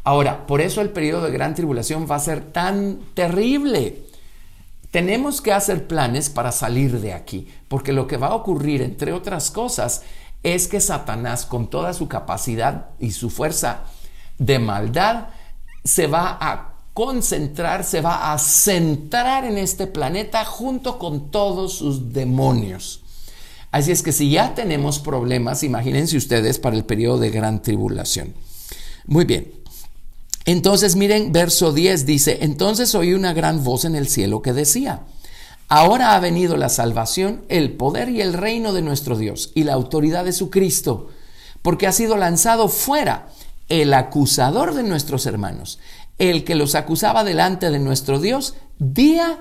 Ahora, 0.04 0.46
por 0.46 0.60
eso 0.60 0.80
el 0.80 0.90
periodo 0.90 1.26
de 1.26 1.32
gran 1.32 1.54
tribulación 1.54 2.06
va 2.08 2.16
a 2.16 2.20
ser 2.20 2.52
tan 2.52 3.00
terrible. 3.14 4.04
Tenemos 4.90 5.40
que 5.40 5.52
hacer 5.52 5.86
planes 5.88 6.30
para 6.30 6.52
salir 6.52 7.00
de 7.00 7.12
aquí, 7.12 7.48
porque 7.68 7.92
lo 7.92 8.06
que 8.06 8.16
va 8.16 8.28
a 8.28 8.34
ocurrir, 8.34 8.82
entre 8.82 9.12
otras 9.12 9.50
cosas, 9.50 10.02
es 10.42 10.68
que 10.68 10.80
Satanás, 10.80 11.44
con 11.44 11.68
toda 11.68 11.92
su 11.92 12.06
capacidad 12.06 12.90
y 13.00 13.10
su 13.10 13.30
fuerza 13.30 13.80
de 14.38 14.60
maldad, 14.60 15.28
se 15.84 16.06
va 16.06 16.38
a 16.40 16.75
concentrar, 16.96 17.84
se 17.84 18.00
va 18.00 18.32
a 18.32 18.38
centrar 18.38 19.44
en 19.44 19.58
este 19.58 19.86
planeta 19.86 20.46
junto 20.46 20.98
con 20.98 21.30
todos 21.30 21.74
sus 21.74 22.14
demonios. 22.14 23.02
Así 23.70 23.92
es 23.92 24.02
que 24.02 24.12
si 24.12 24.30
ya 24.30 24.54
tenemos 24.54 24.98
problemas, 24.98 25.62
imagínense 25.62 26.16
ustedes 26.16 26.58
para 26.58 26.74
el 26.74 26.86
periodo 26.86 27.18
de 27.18 27.28
gran 27.28 27.60
tribulación. 27.60 28.32
Muy 29.04 29.26
bien. 29.26 29.52
Entonces 30.46 30.96
miren, 30.96 31.32
verso 31.32 31.74
10 31.74 32.06
dice, 32.06 32.38
entonces 32.40 32.94
oí 32.94 33.12
una 33.12 33.34
gran 33.34 33.62
voz 33.62 33.84
en 33.84 33.94
el 33.94 34.08
cielo 34.08 34.40
que 34.40 34.54
decía, 34.54 35.02
ahora 35.68 36.14
ha 36.14 36.20
venido 36.20 36.56
la 36.56 36.70
salvación, 36.70 37.44
el 37.50 37.72
poder 37.72 38.08
y 38.08 38.22
el 38.22 38.32
reino 38.32 38.72
de 38.72 38.80
nuestro 38.80 39.18
Dios 39.18 39.52
y 39.54 39.64
la 39.64 39.74
autoridad 39.74 40.24
de 40.24 40.32
su 40.32 40.48
Cristo, 40.48 41.10
porque 41.60 41.86
ha 41.86 41.92
sido 41.92 42.16
lanzado 42.16 42.68
fuera 42.68 43.28
el 43.68 43.92
acusador 43.92 44.74
de 44.74 44.84
nuestros 44.84 45.26
hermanos, 45.26 45.78
el 46.18 46.44
que 46.44 46.54
los 46.54 46.74
acusaba 46.74 47.24
delante 47.24 47.70
de 47.70 47.78
nuestro 47.78 48.18
Dios 48.18 48.54
día 48.78 49.38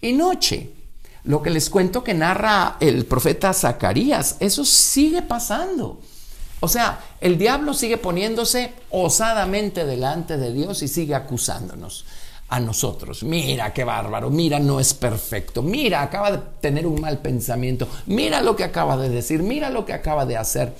y 0.00 0.12
noche. 0.12 0.70
Lo 1.24 1.42
que 1.42 1.50
les 1.50 1.70
cuento 1.70 2.04
que 2.04 2.14
narra 2.14 2.76
el 2.80 3.06
profeta 3.06 3.52
Zacarías, 3.52 4.36
eso 4.40 4.64
sigue 4.64 5.22
pasando. 5.22 6.00
O 6.60 6.68
sea, 6.68 7.00
el 7.20 7.38
diablo 7.38 7.74
sigue 7.74 7.96
poniéndose 7.98 8.72
osadamente 8.90 9.84
delante 9.84 10.36
de 10.36 10.52
Dios 10.52 10.82
y 10.82 10.88
sigue 10.88 11.14
acusándonos 11.14 12.04
a 12.48 12.60
nosotros. 12.60 13.22
Mira 13.22 13.72
qué 13.72 13.84
bárbaro, 13.84 14.30
mira 14.30 14.58
no 14.58 14.80
es 14.80 14.94
perfecto, 14.94 15.62
mira 15.62 16.02
acaba 16.02 16.30
de 16.30 16.38
tener 16.60 16.86
un 16.86 17.00
mal 17.00 17.18
pensamiento, 17.18 17.88
mira 18.06 18.40
lo 18.42 18.54
que 18.54 18.64
acaba 18.64 18.96
de 18.96 19.08
decir, 19.08 19.42
mira 19.42 19.70
lo 19.70 19.84
que 19.84 19.92
acaba 19.92 20.26
de 20.26 20.36
hacer. 20.36 20.74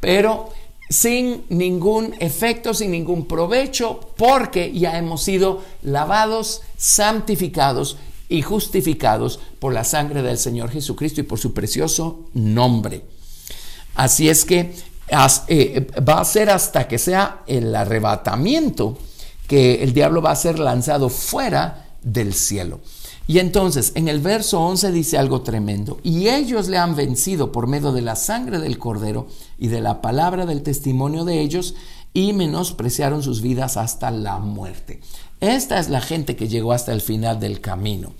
Pero 0.00 0.50
sin 0.88 1.44
ningún 1.48 2.14
efecto, 2.18 2.72
sin 2.74 2.90
ningún 2.90 3.26
provecho, 3.26 4.00
porque 4.16 4.72
ya 4.72 4.98
hemos 4.98 5.22
sido 5.22 5.62
lavados, 5.82 6.62
santificados 6.76 7.98
y 8.28 8.42
justificados 8.42 9.40
por 9.58 9.72
la 9.72 9.84
sangre 9.84 10.22
del 10.22 10.38
Señor 10.38 10.70
Jesucristo 10.70 11.20
y 11.20 11.24
por 11.24 11.38
su 11.38 11.52
precioso 11.52 12.26
nombre. 12.34 13.02
Así 13.94 14.28
es 14.28 14.44
que 14.44 14.74
eh, 15.48 15.86
va 16.06 16.20
a 16.20 16.24
ser 16.24 16.50
hasta 16.50 16.86
que 16.86 16.98
sea 16.98 17.42
el 17.46 17.74
arrebatamiento 17.74 18.98
que 19.46 19.82
el 19.82 19.94
diablo 19.94 20.20
va 20.20 20.32
a 20.32 20.36
ser 20.36 20.58
lanzado 20.58 21.08
fuera 21.08 21.88
del 22.02 22.34
cielo. 22.34 22.80
Y 23.28 23.40
entonces 23.40 23.92
en 23.94 24.08
el 24.08 24.20
verso 24.20 24.58
11 24.58 24.90
dice 24.90 25.18
algo 25.18 25.42
tremendo, 25.42 26.00
y 26.02 26.28
ellos 26.28 26.68
le 26.68 26.78
han 26.78 26.96
vencido 26.96 27.52
por 27.52 27.66
medio 27.66 27.92
de 27.92 28.00
la 28.00 28.16
sangre 28.16 28.58
del 28.58 28.78
cordero 28.78 29.28
y 29.58 29.68
de 29.68 29.82
la 29.82 30.00
palabra 30.00 30.46
del 30.46 30.62
testimonio 30.62 31.26
de 31.26 31.42
ellos, 31.42 31.74
y 32.14 32.32
menospreciaron 32.32 33.22
sus 33.22 33.42
vidas 33.42 33.76
hasta 33.76 34.10
la 34.10 34.38
muerte. 34.38 35.00
Esta 35.40 35.78
es 35.78 35.90
la 35.90 36.00
gente 36.00 36.36
que 36.36 36.48
llegó 36.48 36.72
hasta 36.72 36.92
el 36.92 37.02
final 37.02 37.38
del 37.38 37.60
camino. 37.60 38.14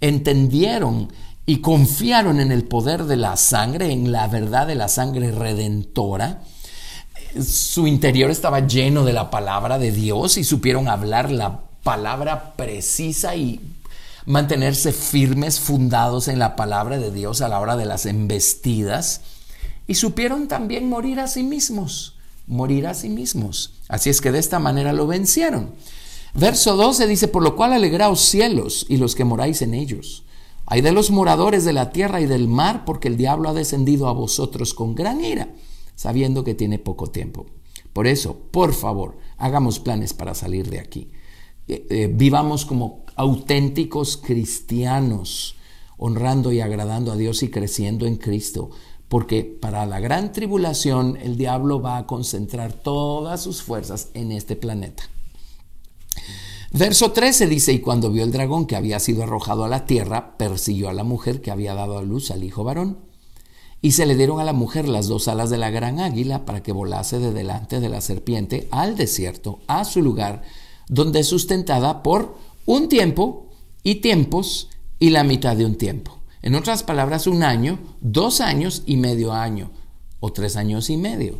Entendieron 0.00 1.12
y 1.46 1.58
confiaron 1.58 2.40
en 2.40 2.50
el 2.50 2.64
poder 2.64 3.04
de 3.04 3.16
la 3.16 3.36
sangre, 3.36 3.92
en 3.92 4.10
la 4.10 4.26
verdad 4.26 4.66
de 4.66 4.74
la 4.74 4.88
sangre 4.88 5.30
redentora. 5.30 6.42
Su 7.40 7.86
interior 7.86 8.32
estaba 8.32 8.66
lleno 8.66 9.04
de 9.04 9.12
la 9.12 9.30
palabra 9.30 9.78
de 9.78 9.92
Dios 9.92 10.36
y 10.38 10.42
supieron 10.42 10.88
hablar 10.88 11.30
la 11.30 11.60
palabra 11.84 12.54
precisa 12.56 13.36
y 13.36 13.60
mantenerse 14.26 14.92
firmes, 14.92 15.60
fundados 15.60 16.28
en 16.28 16.38
la 16.38 16.56
palabra 16.56 16.98
de 16.98 17.10
Dios 17.10 17.40
a 17.40 17.48
la 17.48 17.60
hora 17.60 17.76
de 17.76 17.86
las 17.86 18.06
embestidas. 18.06 19.22
Y 19.86 19.94
supieron 19.94 20.48
también 20.48 20.88
morir 20.88 21.20
a 21.20 21.26
sí 21.26 21.42
mismos, 21.42 22.16
morir 22.46 22.86
a 22.86 22.94
sí 22.94 23.08
mismos. 23.08 23.74
Así 23.88 24.10
es 24.10 24.20
que 24.20 24.32
de 24.32 24.38
esta 24.38 24.58
manera 24.58 24.92
lo 24.92 25.06
vencieron. 25.06 25.72
Verso 26.34 26.76
12 26.76 27.06
dice, 27.06 27.28
por 27.28 27.42
lo 27.42 27.56
cual 27.56 27.72
alegraos 27.72 28.20
cielos 28.20 28.86
y 28.88 28.98
los 28.98 29.14
que 29.14 29.24
moráis 29.24 29.62
en 29.62 29.74
ellos 29.74 30.24
hay 30.70 30.82
de 30.82 30.92
los 30.92 31.10
moradores 31.10 31.64
de 31.64 31.72
la 31.72 31.90
tierra 31.90 32.20
y 32.20 32.26
del 32.26 32.46
mar, 32.46 32.84
porque 32.84 33.08
el 33.08 33.16
diablo 33.16 33.48
ha 33.48 33.52
descendido 33.52 34.06
a 34.06 34.12
vosotros 34.12 34.72
con 34.72 34.94
gran 34.94 35.20
ira, 35.20 35.48
sabiendo 35.96 36.44
que 36.44 36.54
tiene 36.54 36.78
poco 36.78 37.08
tiempo. 37.08 37.46
Por 37.92 38.06
eso, 38.06 38.36
por 38.52 38.72
favor, 38.72 39.18
hagamos 39.36 39.80
planes 39.80 40.14
para 40.14 40.32
salir 40.32 40.70
de 40.70 40.78
aquí. 40.78 41.10
Eh, 41.66 41.86
eh, 41.90 42.10
vivamos 42.12 42.66
como 42.66 43.04
auténticos 43.20 44.16
cristianos, 44.16 45.56
honrando 45.98 46.52
y 46.52 46.60
agradando 46.60 47.12
a 47.12 47.16
Dios 47.16 47.42
y 47.42 47.50
creciendo 47.50 48.06
en 48.06 48.16
Cristo, 48.16 48.70
porque 49.08 49.44
para 49.44 49.84
la 49.84 50.00
gran 50.00 50.32
tribulación 50.32 51.18
el 51.20 51.36
diablo 51.36 51.82
va 51.82 51.98
a 51.98 52.06
concentrar 52.06 52.72
todas 52.72 53.42
sus 53.42 53.62
fuerzas 53.62 54.08
en 54.14 54.32
este 54.32 54.56
planeta. 54.56 55.02
Verso 56.72 57.12
13 57.12 57.46
dice, 57.46 57.74
y 57.74 57.80
cuando 57.80 58.10
vio 58.10 58.24
el 58.24 58.32
dragón 58.32 58.64
que 58.64 58.76
había 58.76 58.98
sido 59.00 59.22
arrojado 59.22 59.64
a 59.64 59.68
la 59.68 59.84
tierra, 59.84 60.38
persiguió 60.38 60.88
a 60.88 60.94
la 60.94 61.04
mujer 61.04 61.42
que 61.42 61.50
había 61.50 61.74
dado 61.74 61.98
a 61.98 62.02
luz 62.02 62.30
al 62.30 62.42
hijo 62.42 62.64
varón. 62.64 63.00
Y 63.82 63.92
se 63.92 64.06
le 64.06 64.16
dieron 64.16 64.40
a 64.40 64.44
la 64.44 64.54
mujer 64.54 64.88
las 64.88 65.08
dos 65.08 65.28
alas 65.28 65.50
de 65.50 65.58
la 65.58 65.68
gran 65.68 66.00
águila 66.00 66.46
para 66.46 66.62
que 66.62 66.72
volase 66.72 67.18
de 67.18 67.32
delante 67.34 67.80
de 67.80 67.88
la 67.90 68.00
serpiente 68.00 68.66
al 68.70 68.96
desierto, 68.96 69.58
a 69.66 69.84
su 69.84 70.00
lugar, 70.00 70.42
donde 70.88 71.20
es 71.20 71.28
sustentada 71.28 72.02
por 72.02 72.36
un 72.66 72.88
tiempo 72.88 73.48
y 73.82 73.96
tiempos 73.96 74.68
y 74.98 75.10
la 75.10 75.24
mitad 75.24 75.56
de 75.56 75.64
un 75.64 75.76
tiempo. 75.76 76.20
En 76.42 76.54
otras 76.54 76.82
palabras, 76.82 77.26
un 77.26 77.42
año, 77.42 77.78
dos 78.00 78.40
años 78.40 78.82
y 78.86 78.96
medio 78.96 79.32
año, 79.32 79.70
o 80.20 80.32
tres 80.32 80.56
años 80.56 80.88
y 80.90 80.96
medio. 80.96 81.38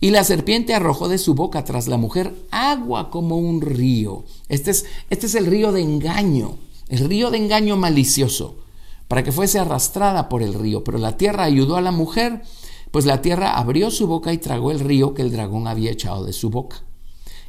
Y 0.00 0.10
la 0.10 0.24
serpiente 0.24 0.74
arrojó 0.74 1.08
de 1.08 1.18
su 1.18 1.34
boca 1.34 1.64
tras 1.64 1.86
la 1.86 1.98
mujer 1.98 2.34
agua 2.50 3.10
como 3.10 3.36
un 3.36 3.60
río. 3.60 4.24
Este 4.48 4.70
es, 4.70 4.86
este 5.10 5.26
es 5.26 5.34
el 5.34 5.46
río 5.46 5.72
de 5.72 5.82
engaño, 5.82 6.56
el 6.88 7.06
río 7.06 7.30
de 7.30 7.38
engaño 7.38 7.76
malicioso, 7.76 8.56
para 9.08 9.22
que 9.22 9.32
fuese 9.32 9.58
arrastrada 9.58 10.28
por 10.30 10.42
el 10.42 10.54
río. 10.54 10.84
Pero 10.84 10.96
la 10.96 11.18
tierra 11.18 11.44
ayudó 11.44 11.76
a 11.76 11.82
la 11.82 11.92
mujer, 11.92 12.42
pues 12.90 13.04
la 13.04 13.20
tierra 13.20 13.58
abrió 13.58 13.90
su 13.90 14.06
boca 14.06 14.32
y 14.32 14.38
tragó 14.38 14.70
el 14.70 14.80
río 14.80 15.12
que 15.12 15.22
el 15.22 15.32
dragón 15.32 15.68
había 15.68 15.90
echado 15.90 16.24
de 16.24 16.32
su 16.32 16.48
boca. 16.48 16.82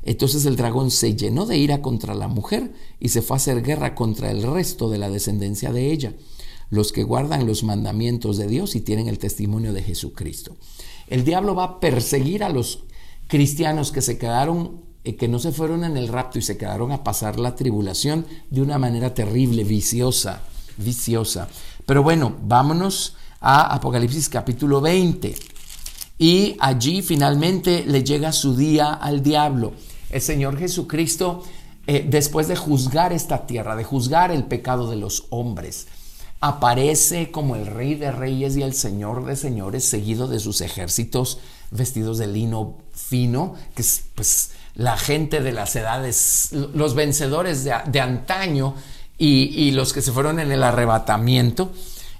Entonces 0.04 0.46
el 0.46 0.56
dragón 0.56 0.92
se 0.92 1.16
llenó 1.16 1.46
de 1.46 1.58
ira 1.58 1.82
contra 1.82 2.16
la 2.16 2.28
mujer 2.28 2.74
y 3.00 3.10
se 3.10 3.22
fue 3.22 3.36
a 3.36 3.38
hacer 3.38 3.62
guerra 3.62 3.94
contra 3.94 4.32
el 4.32 4.44
resto 4.44 4.90
de 4.90 4.98
la 4.98 5.10
descendencia 5.10 5.72
de 5.72 5.92
ella, 5.92 6.14
los 6.70 6.92
que 6.92 7.04
guardan 7.04 7.46
los 7.46 7.64
mandamientos 7.64 8.38
de 8.38 8.48
Dios 8.48 8.76
y 8.76 8.82
tienen 8.82 9.08
el 9.08 9.20
testimonio 9.20 9.74
de 9.74 9.84
Jesucristo. 9.84 10.56
El 11.08 11.24
diablo 11.24 11.56
va 11.56 11.64
a 11.66 11.80
perseguir 11.80 12.44
a 12.44 12.50
los 12.50 12.84
cristianos 13.28 13.92
que 13.92 14.02
se 14.02 14.18
quedaron, 14.18 14.82
eh, 15.04 15.16
que 15.16 15.28
no 15.28 15.40
se 15.40 15.52
fueron 15.52 15.84
en 15.84 15.98
el 15.98 16.08
rapto 16.08 16.40
y 16.40 16.42
se 16.42 16.58
quedaron 16.58 16.92
a 16.92 17.04
pasar 17.04 17.40
la 17.40 17.56
tribulación 17.56 18.26
de 18.50 18.62
una 18.62 18.78
manera 18.78 19.14
terrible, 19.14 19.64
viciosa, 19.64 20.42
viciosa. 20.78 21.48
Pero 21.86 22.02
bueno, 22.04 22.36
vámonos 22.44 23.16
a 23.40 23.74
Apocalipsis 23.74 24.30
capítulo 24.30 24.82
20. 24.82 25.36
Y 26.18 26.56
allí 26.60 27.02
finalmente 27.02 27.84
le 27.86 28.04
llega 28.04 28.32
su 28.32 28.56
día 28.56 28.94
al 28.94 29.24
diablo. 29.24 29.74
El 30.12 30.22
Señor 30.22 30.58
Jesucristo, 30.58 31.44
eh, 31.88 32.06
después 32.08 32.48
de 32.48 32.56
juzgar 32.56 33.14
esta 33.14 33.48
tierra, 33.48 33.76
de 33.76 33.84
juzgar 33.84 34.32
el 34.32 34.44
pecado 34.44 34.90
de 34.90 34.98
los 34.98 35.26
hombres, 35.30 35.88
aparece 36.42 37.32
como 37.32 37.56
el 37.56 37.68
rey 37.68 37.96
de 37.96 38.12
reyes 38.12 38.58
y 38.58 38.64
el 38.64 38.74
señor 38.74 39.26
de 39.26 39.36
señores, 39.36 39.86
seguido 39.86 40.28
de 40.28 40.40
sus 40.40 40.62
ejércitos 40.62 41.40
vestidos 41.70 42.18
de 42.18 42.28
lino 42.28 42.78
fino, 42.94 43.56
que 43.76 43.84
es 43.84 44.06
pues 44.16 44.52
la 44.76 44.98
gente 44.98 45.42
de 45.42 45.52
las 45.52 45.76
edades, 45.76 46.50
los 46.52 46.96
vencedores 46.96 47.64
de, 47.64 48.00
antaño 48.00 48.76
y, 49.18 49.68
y, 49.68 49.72
los 49.72 49.94
que 49.94 50.02
se 50.02 50.12
fueron 50.12 50.40
en 50.40 50.52
el 50.52 50.64
arrebatamiento, 50.64 51.72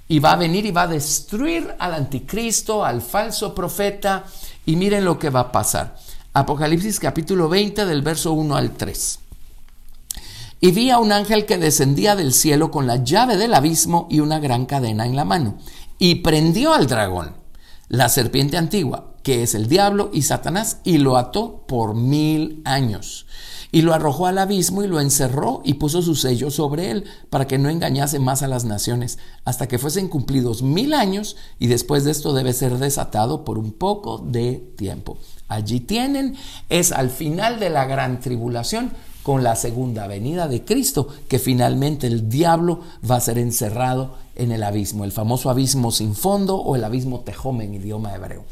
y 0.08 0.20
va 0.20 0.32
a 0.32 0.36
venir 0.36 0.66
y 0.66 0.70
va 0.70 0.82
a 0.82 0.88
destruir 0.88 1.74
al 1.78 1.94
anticristo, 1.94 2.84
al 2.84 3.02
falso 3.02 3.54
profeta, 3.54 4.24
y 4.64 4.76
miren 4.76 5.04
lo 5.04 5.18
que 5.18 5.30
va 5.30 5.40
a 5.40 5.52
pasar. 5.52 5.96
Apocalipsis 6.34 6.98
capítulo 6.98 7.50
20 7.50 7.84
del 7.84 8.00
verso 8.00 8.32
1 8.32 8.56
al 8.56 8.70
3. 8.70 9.18
Y 10.60 10.70
vi 10.70 10.88
a 10.88 10.98
un 10.98 11.12
ángel 11.12 11.44
que 11.44 11.58
descendía 11.58 12.16
del 12.16 12.32
cielo 12.32 12.70
con 12.70 12.86
la 12.86 13.04
llave 13.04 13.36
del 13.36 13.52
abismo 13.52 14.06
y 14.08 14.20
una 14.20 14.38
gran 14.38 14.64
cadena 14.64 15.04
en 15.04 15.14
la 15.14 15.26
mano. 15.26 15.58
Y 15.98 16.16
prendió 16.16 16.72
al 16.72 16.86
dragón, 16.86 17.34
la 17.88 18.08
serpiente 18.08 18.56
antigua, 18.56 19.12
que 19.22 19.42
es 19.42 19.54
el 19.54 19.68
diablo 19.68 20.08
y 20.10 20.22
Satanás, 20.22 20.78
y 20.84 20.96
lo 20.96 21.18
ató 21.18 21.66
por 21.68 21.94
mil 21.94 22.62
años. 22.64 23.26
Y 23.70 23.82
lo 23.82 23.92
arrojó 23.92 24.26
al 24.26 24.38
abismo 24.38 24.82
y 24.82 24.88
lo 24.88 25.00
encerró 25.00 25.60
y 25.66 25.74
puso 25.74 26.00
su 26.00 26.14
sello 26.14 26.50
sobre 26.50 26.90
él 26.90 27.04
para 27.28 27.46
que 27.46 27.58
no 27.58 27.68
engañase 27.68 28.18
más 28.18 28.42
a 28.42 28.48
las 28.48 28.64
naciones, 28.64 29.18
hasta 29.44 29.68
que 29.68 29.78
fuesen 29.78 30.08
cumplidos 30.08 30.62
mil 30.62 30.94
años, 30.94 31.36
y 31.58 31.66
después 31.66 32.04
de 32.04 32.10
esto 32.10 32.32
debe 32.32 32.54
ser 32.54 32.78
desatado 32.78 33.44
por 33.44 33.58
un 33.58 33.72
poco 33.72 34.16
de 34.16 34.72
tiempo. 34.78 35.18
Allí 35.52 35.80
tienen, 35.80 36.36
es 36.68 36.92
al 36.92 37.10
final 37.10 37.60
de 37.60 37.70
la 37.70 37.84
gran 37.84 38.20
tribulación, 38.20 38.90
con 39.22 39.42
la 39.42 39.56
segunda 39.56 40.06
venida 40.06 40.48
de 40.48 40.64
Cristo, 40.64 41.08
que 41.28 41.38
finalmente 41.38 42.06
el 42.06 42.28
diablo 42.28 42.80
va 43.08 43.16
a 43.16 43.20
ser 43.20 43.38
encerrado 43.38 44.16
en 44.34 44.52
el 44.52 44.62
abismo, 44.62 45.04
el 45.04 45.12
famoso 45.12 45.50
abismo 45.50 45.92
sin 45.92 46.14
fondo 46.14 46.56
o 46.56 46.74
el 46.74 46.84
abismo 46.84 47.20
tejome 47.20 47.64
en 47.64 47.74
idioma 47.74 48.14
hebreo. 48.14 48.44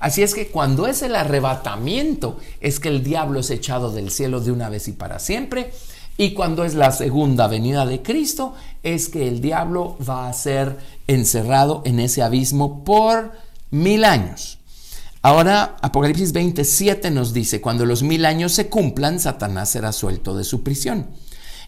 Así 0.00 0.22
es 0.22 0.34
que 0.34 0.48
cuando 0.48 0.86
es 0.86 1.02
el 1.02 1.16
arrebatamiento, 1.16 2.38
es 2.60 2.78
que 2.78 2.88
el 2.88 3.02
diablo 3.02 3.40
es 3.40 3.50
echado 3.50 3.90
del 3.90 4.10
cielo 4.10 4.40
de 4.40 4.52
una 4.52 4.68
vez 4.68 4.88
y 4.88 4.92
para 4.92 5.18
siempre. 5.18 5.72
Y 6.16 6.34
cuando 6.34 6.64
es 6.64 6.74
la 6.74 6.92
segunda 6.92 7.46
venida 7.46 7.84
de 7.84 8.02
Cristo, 8.02 8.54
es 8.82 9.08
que 9.08 9.28
el 9.28 9.40
diablo 9.40 9.96
va 10.08 10.28
a 10.28 10.32
ser 10.32 10.78
encerrado 11.06 11.82
en 11.84 12.00
ese 12.00 12.22
abismo 12.22 12.84
por 12.84 13.32
mil 13.70 14.04
años. 14.04 14.57
Ahora 15.28 15.76
Apocalipsis 15.82 16.32
27 16.32 17.10
nos 17.10 17.34
dice, 17.34 17.60
cuando 17.60 17.84
los 17.84 18.02
mil 18.02 18.24
años 18.24 18.52
se 18.52 18.70
cumplan, 18.70 19.20
Satanás 19.20 19.68
será 19.68 19.92
suelto 19.92 20.34
de 20.34 20.42
su 20.42 20.62
prisión 20.62 21.08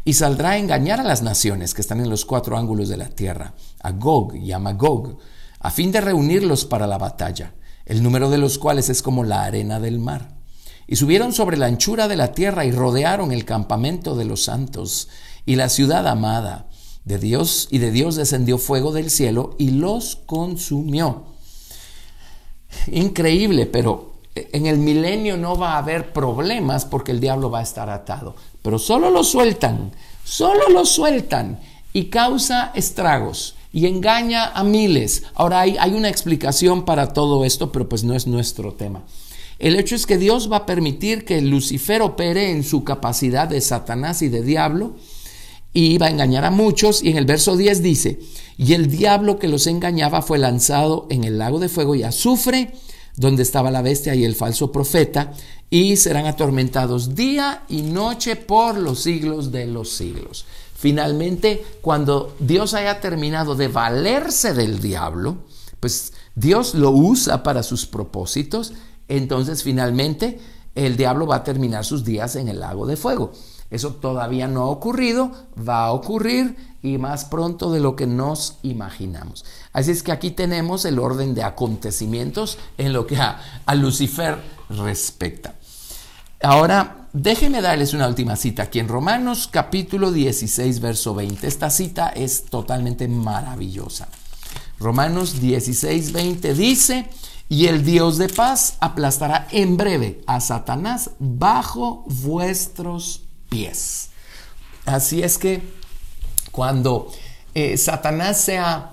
y 0.03 0.15
saldrá 0.15 0.53
a 0.53 0.57
engañar 0.57 0.99
a 0.99 1.05
las 1.05 1.21
naciones 1.21 1.75
que 1.75 1.83
están 1.83 2.01
en 2.01 2.09
los 2.09 2.25
cuatro 2.25 2.57
ángulos 2.57 2.89
de 2.89 2.97
la 2.97 3.11
tierra, 3.11 3.53
a 3.83 3.93
Gog 3.93 4.35
y 4.35 4.53
a 4.53 4.59
Magog, 4.59 5.19
a 5.59 5.71
fin 5.71 5.93
de 5.93 6.01
reunirlos 6.01 6.65
para 6.65 6.87
la 6.87 6.97
batalla, 6.97 7.53
el 7.85 8.03
número 8.03 8.31
de 8.31 8.39
los 8.39 8.57
cuales 8.57 8.89
es 8.89 9.03
como 9.03 9.25
la 9.25 9.45
arena 9.45 9.79
del 9.79 9.99
mar. 9.99 10.39
Y 10.87 10.97
subieron 10.97 11.35
sobre 11.35 11.59
la 11.59 11.67
anchura 11.67 12.09
de 12.09 12.17
la 12.17 12.33
tierra 12.33 12.65
y 12.65 12.73
rodearon 12.73 13.31
el 13.31 13.45
campamento 13.45 14.17
de 14.17 14.25
los 14.25 14.43
santos 14.43 15.11
y 15.45 15.57
la 15.57 15.69
ciudad 15.69 16.09
amada 16.09 16.71
de 17.05 17.19
Dios, 17.19 17.69
y 17.71 17.77
de 17.77 17.91
Dios 17.91 18.17
descendió 18.17 18.57
fuego 18.57 18.93
del 18.93 19.11
cielo 19.11 19.55
y 19.59 19.73
los 19.73 20.17
consumió. 20.25 21.27
Increíble, 22.93 23.67
pero 23.67 24.11
en 24.35 24.67
el 24.67 24.79
milenio 24.79 25.37
no 25.37 25.57
va 25.57 25.75
a 25.75 25.79
haber 25.79 26.13
problemas 26.13 26.85
porque 26.85 27.13
el 27.13 27.21
diablo 27.21 27.51
va 27.51 27.61
a 27.61 27.63
estar 27.63 27.91
atado. 27.91 28.37
Pero 28.63 28.79
solo 28.79 29.11
lo 29.11 29.25
sueltan, 29.25 29.93
solo 30.25 30.69
lo 30.71 30.85
sueltan 30.85 31.61
y 31.93 32.05
causa 32.05 32.73
estragos 32.75 33.57
y 33.73 33.87
engaña 33.87 34.53
a 34.53 34.65
miles. 34.65 35.25
Ahora 35.35 35.61
hay, 35.61 35.95
una 35.95 36.09
explicación 36.09 36.85
para 36.85 37.13
todo 37.13 37.45
esto, 37.45 37.73
pero 37.73 37.89
pues 37.89 38.05
no 38.05 38.15
es 38.15 38.27
nuestro 38.27 38.75
tema. 38.75 39.03
El 39.59 39.79
hecho 39.79 39.95
es 39.95 40.07
que 40.07 40.17
Dios 40.17 40.51
va 40.51 40.59
a 40.59 40.67
permitir 40.67 41.25
que 41.25 41.41
Lucifer 41.43 42.01
opere 42.01 42.51
en 42.51 42.65
su 42.65 42.83
capacidad 42.83 43.47
de 43.47 43.61
Satanás 43.61 44.23
y 44.23 44.29
de 44.29 44.43
diablo 44.43 44.95
y 45.73 45.99
va 45.99 46.07
a 46.07 46.11
engañar 46.11 46.45
a 46.45 46.51
muchos. 46.51 47.03
Y 47.03 47.11
en 47.11 47.17
el 47.17 47.27
verso 47.27 47.57
10 47.57 47.83
dice, 47.83 48.21
y 48.57 48.75
el 48.75 48.91
diablo 48.91 49.39
que 49.39 49.49
los 49.49 49.67
engañaba 49.67 50.23
fue 50.23 50.39
lanzado 50.39 51.07
en 51.11 51.25
el 51.25 51.39
lago 51.39 51.59
de 51.59 51.69
fuego 51.69 51.95
y 51.95 52.03
azufre, 52.03 52.73
donde 53.17 53.43
estaba 53.43 53.71
la 53.71 53.83
bestia 53.83 54.15
y 54.15 54.25
el 54.25 54.35
falso 54.35 54.73
profeta, 54.73 55.33
y 55.71 55.97
serán 55.97 56.27
atormentados 56.27 57.15
día 57.15 57.65
y 57.69 57.83
noche 57.83 58.37
por 58.37 58.77
los 58.77 59.01
siglos 59.01 59.53
de 59.53 59.67
los 59.67 59.91
siglos. 59.91 60.47
Finalmente, 60.75 61.65
cuando 61.83 62.35
Dios 62.41 62.75
haya 62.75 63.01
terminado 63.01 63.55
de 63.55 63.69
valerse 63.69 64.55
del 64.55 64.81
diablo, 64.81 65.39
pues 65.79 66.13
Dios 66.35 66.75
lo 66.75 66.91
usa 66.91 67.43
para 67.43 67.63
sus 67.63 67.87
propósitos, 67.87 68.73
entonces 69.09 69.63
finalmente 69.63 70.41
el 70.75 70.97
diablo 70.97 71.27
va 71.27 71.37
a 71.37 71.45
terminar 71.45 71.85
sus 71.85 72.05
días 72.05 72.37
en 72.37 72.49
el 72.49 72.61
lago 72.61 72.87
de 72.87 72.97
fuego. 72.97 73.33
Eso 73.71 73.95
todavía 73.95 74.49
no 74.49 74.63
ha 74.63 74.67
ocurrido, 74.67 75.31
va 75.57 75.85
a 75.85 75.93
ocurrir 75.93 76.57
y 76.83 76.99
más 76.99 77.25
pronto 77.25 77.71
de 77.71 77.81
lo 77.81 77.95
que 77.95 78.07
nos 78.07 78.59
imaginamos. 78.63 79.45
Así 79.73 79.93
es 79.93 80.03
que 80.03 80.13
aquí 80.13 80.31
tenemos 80.31 80.85
el 80.85 80.99
orden 80.99 81.35
de 81.35 81.45
acontecimientos 81.45 82.59
en 82.79 82.93
lo 82.93 83.07
que 83.07 83.17
a, 83.17 83.41
Lucifer 83.75 84.39
respecta. 84.71 85.55
Ahora, 86.43 87.09
déjenme 87.13 87.61
darles 87.61 87.95
una 87.95 88.09
última 88.09 88.35
cita 88.35 88.65
aquí 88.65 88.79
en 88.79 88.89
Romanos 88.89 89.49
capítulo 89.51 90.11
16, 90.11 90.81
verso 90.81 91.15
20. 91.15 91.47
Esta 91.47 91.71
cita 91.71 92.09
es 92.09 92.47
totalmente 92.47 93.07
maravillosa. 93.09 94.09
Romanos 94.79 95.41
16, 95.41 96.13
20 96.13 96.55
dice, 96.55 97.11
y 97.49 97.67
el 97.67 97.85
Dios 97.85 98.17
de 98.17 98.29
paz 98.29 98.77
aplastará 98.81 99.47
en 99.51 99.77
breve 99.77 100.23
a 100.27 100.41
Satanás 100.41 101.11
bajo 101.19 102.05
vuestros 102.07 103.30
pies. 103.51 104.09
Así 104.87 105.23
es 105.23 105.37
que 105.37 105.61
cuando 106.51 107.13
eh, 107.55 107.77
Satanás 107.77 108.41
sea 108.41 108.93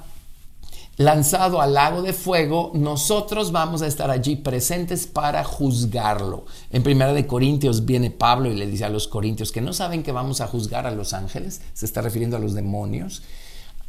lanzado 0.97 1.61
al 1.61 1.75
lago 1.75 2.01
de 2.01 2.11
fuego, 2.11 2.71
nosotros 2.73 3.51
vamos 3.51 3.81
a 3.81 3.87
estar 3.87 4.09
allí 4.09 4.35
presentes 4.35 5.05
para 5.07 5.43
juzgarlo. 5.43 6.45
En 6.71 6.83
Primera 6.83 7.13
de 7.13 7.27
Corintios 7.27 7.85
viene 7.85 8.11
Pablo 8.11 8.51
y 8.51 8.55
le 8.55 8.67
dice 8.67 8.83
a 8.85 8.89
los 8.89 9.07
corintios 9.07 9.51
que 9.51 9.61
no 9.61 9.73
saben 9.73 10.03
que 10.03 10.11
vamos 10.11 10.41
a 10.41 10.47
juzgar 10.47 10.87
a 10.87 10.91
los 10.91 11.13
ángeles, 11.13 11.61
se 11.73 11.85
está 11.85 12.01
refiriendo 12.01 12.35
a 12.35 12.39
los 12.39 12.55
demonios. 12.55 13.21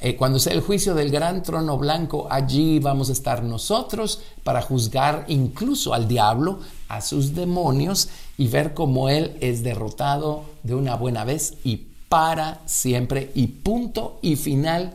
Eh, 0.01 0.15
cuando 0.15 0.39
sea 0.39 0.53
el 0.53 0.61
juicio 0.61 0.95
del 0.95 1.11
gran 1.11 1.43
trono 1.43 1.77
blanco, 1.77 2.29
allí 2.31 2.79
vamos 2.79 3.09
a 3.09 3.13
estar 3.13 3.43
nosotros 3.43 4.21
para 4.45 4.63
juzgar 4.63 5.25
incluso 5.27 5.93
al 5.93 6.07
diablo, 6.07 6.61
a 6.89 7.01
sus 7.01 7.35
demonios 7.35 8.09
y 8.37 8.47
ver 8.47 8.75
cómo 8.75 9.09
él 9.09 9.37
es 9.41 9.65
derrotado 9.65 10.45
de 10.63 10.77
una 10.77 10.95
buena 10.95 11.25
vez 11.25 11.55
y 11.65 11.89
para 12.09 12.61
siempre 12.67 13.33
y 13.35 13.49
punto 13.49 14.21
y 14.23 14.37
final 14.37 14.95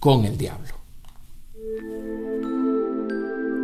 con 0.00 0.24
el 0.24 0.38
diablo. 0.38 0.77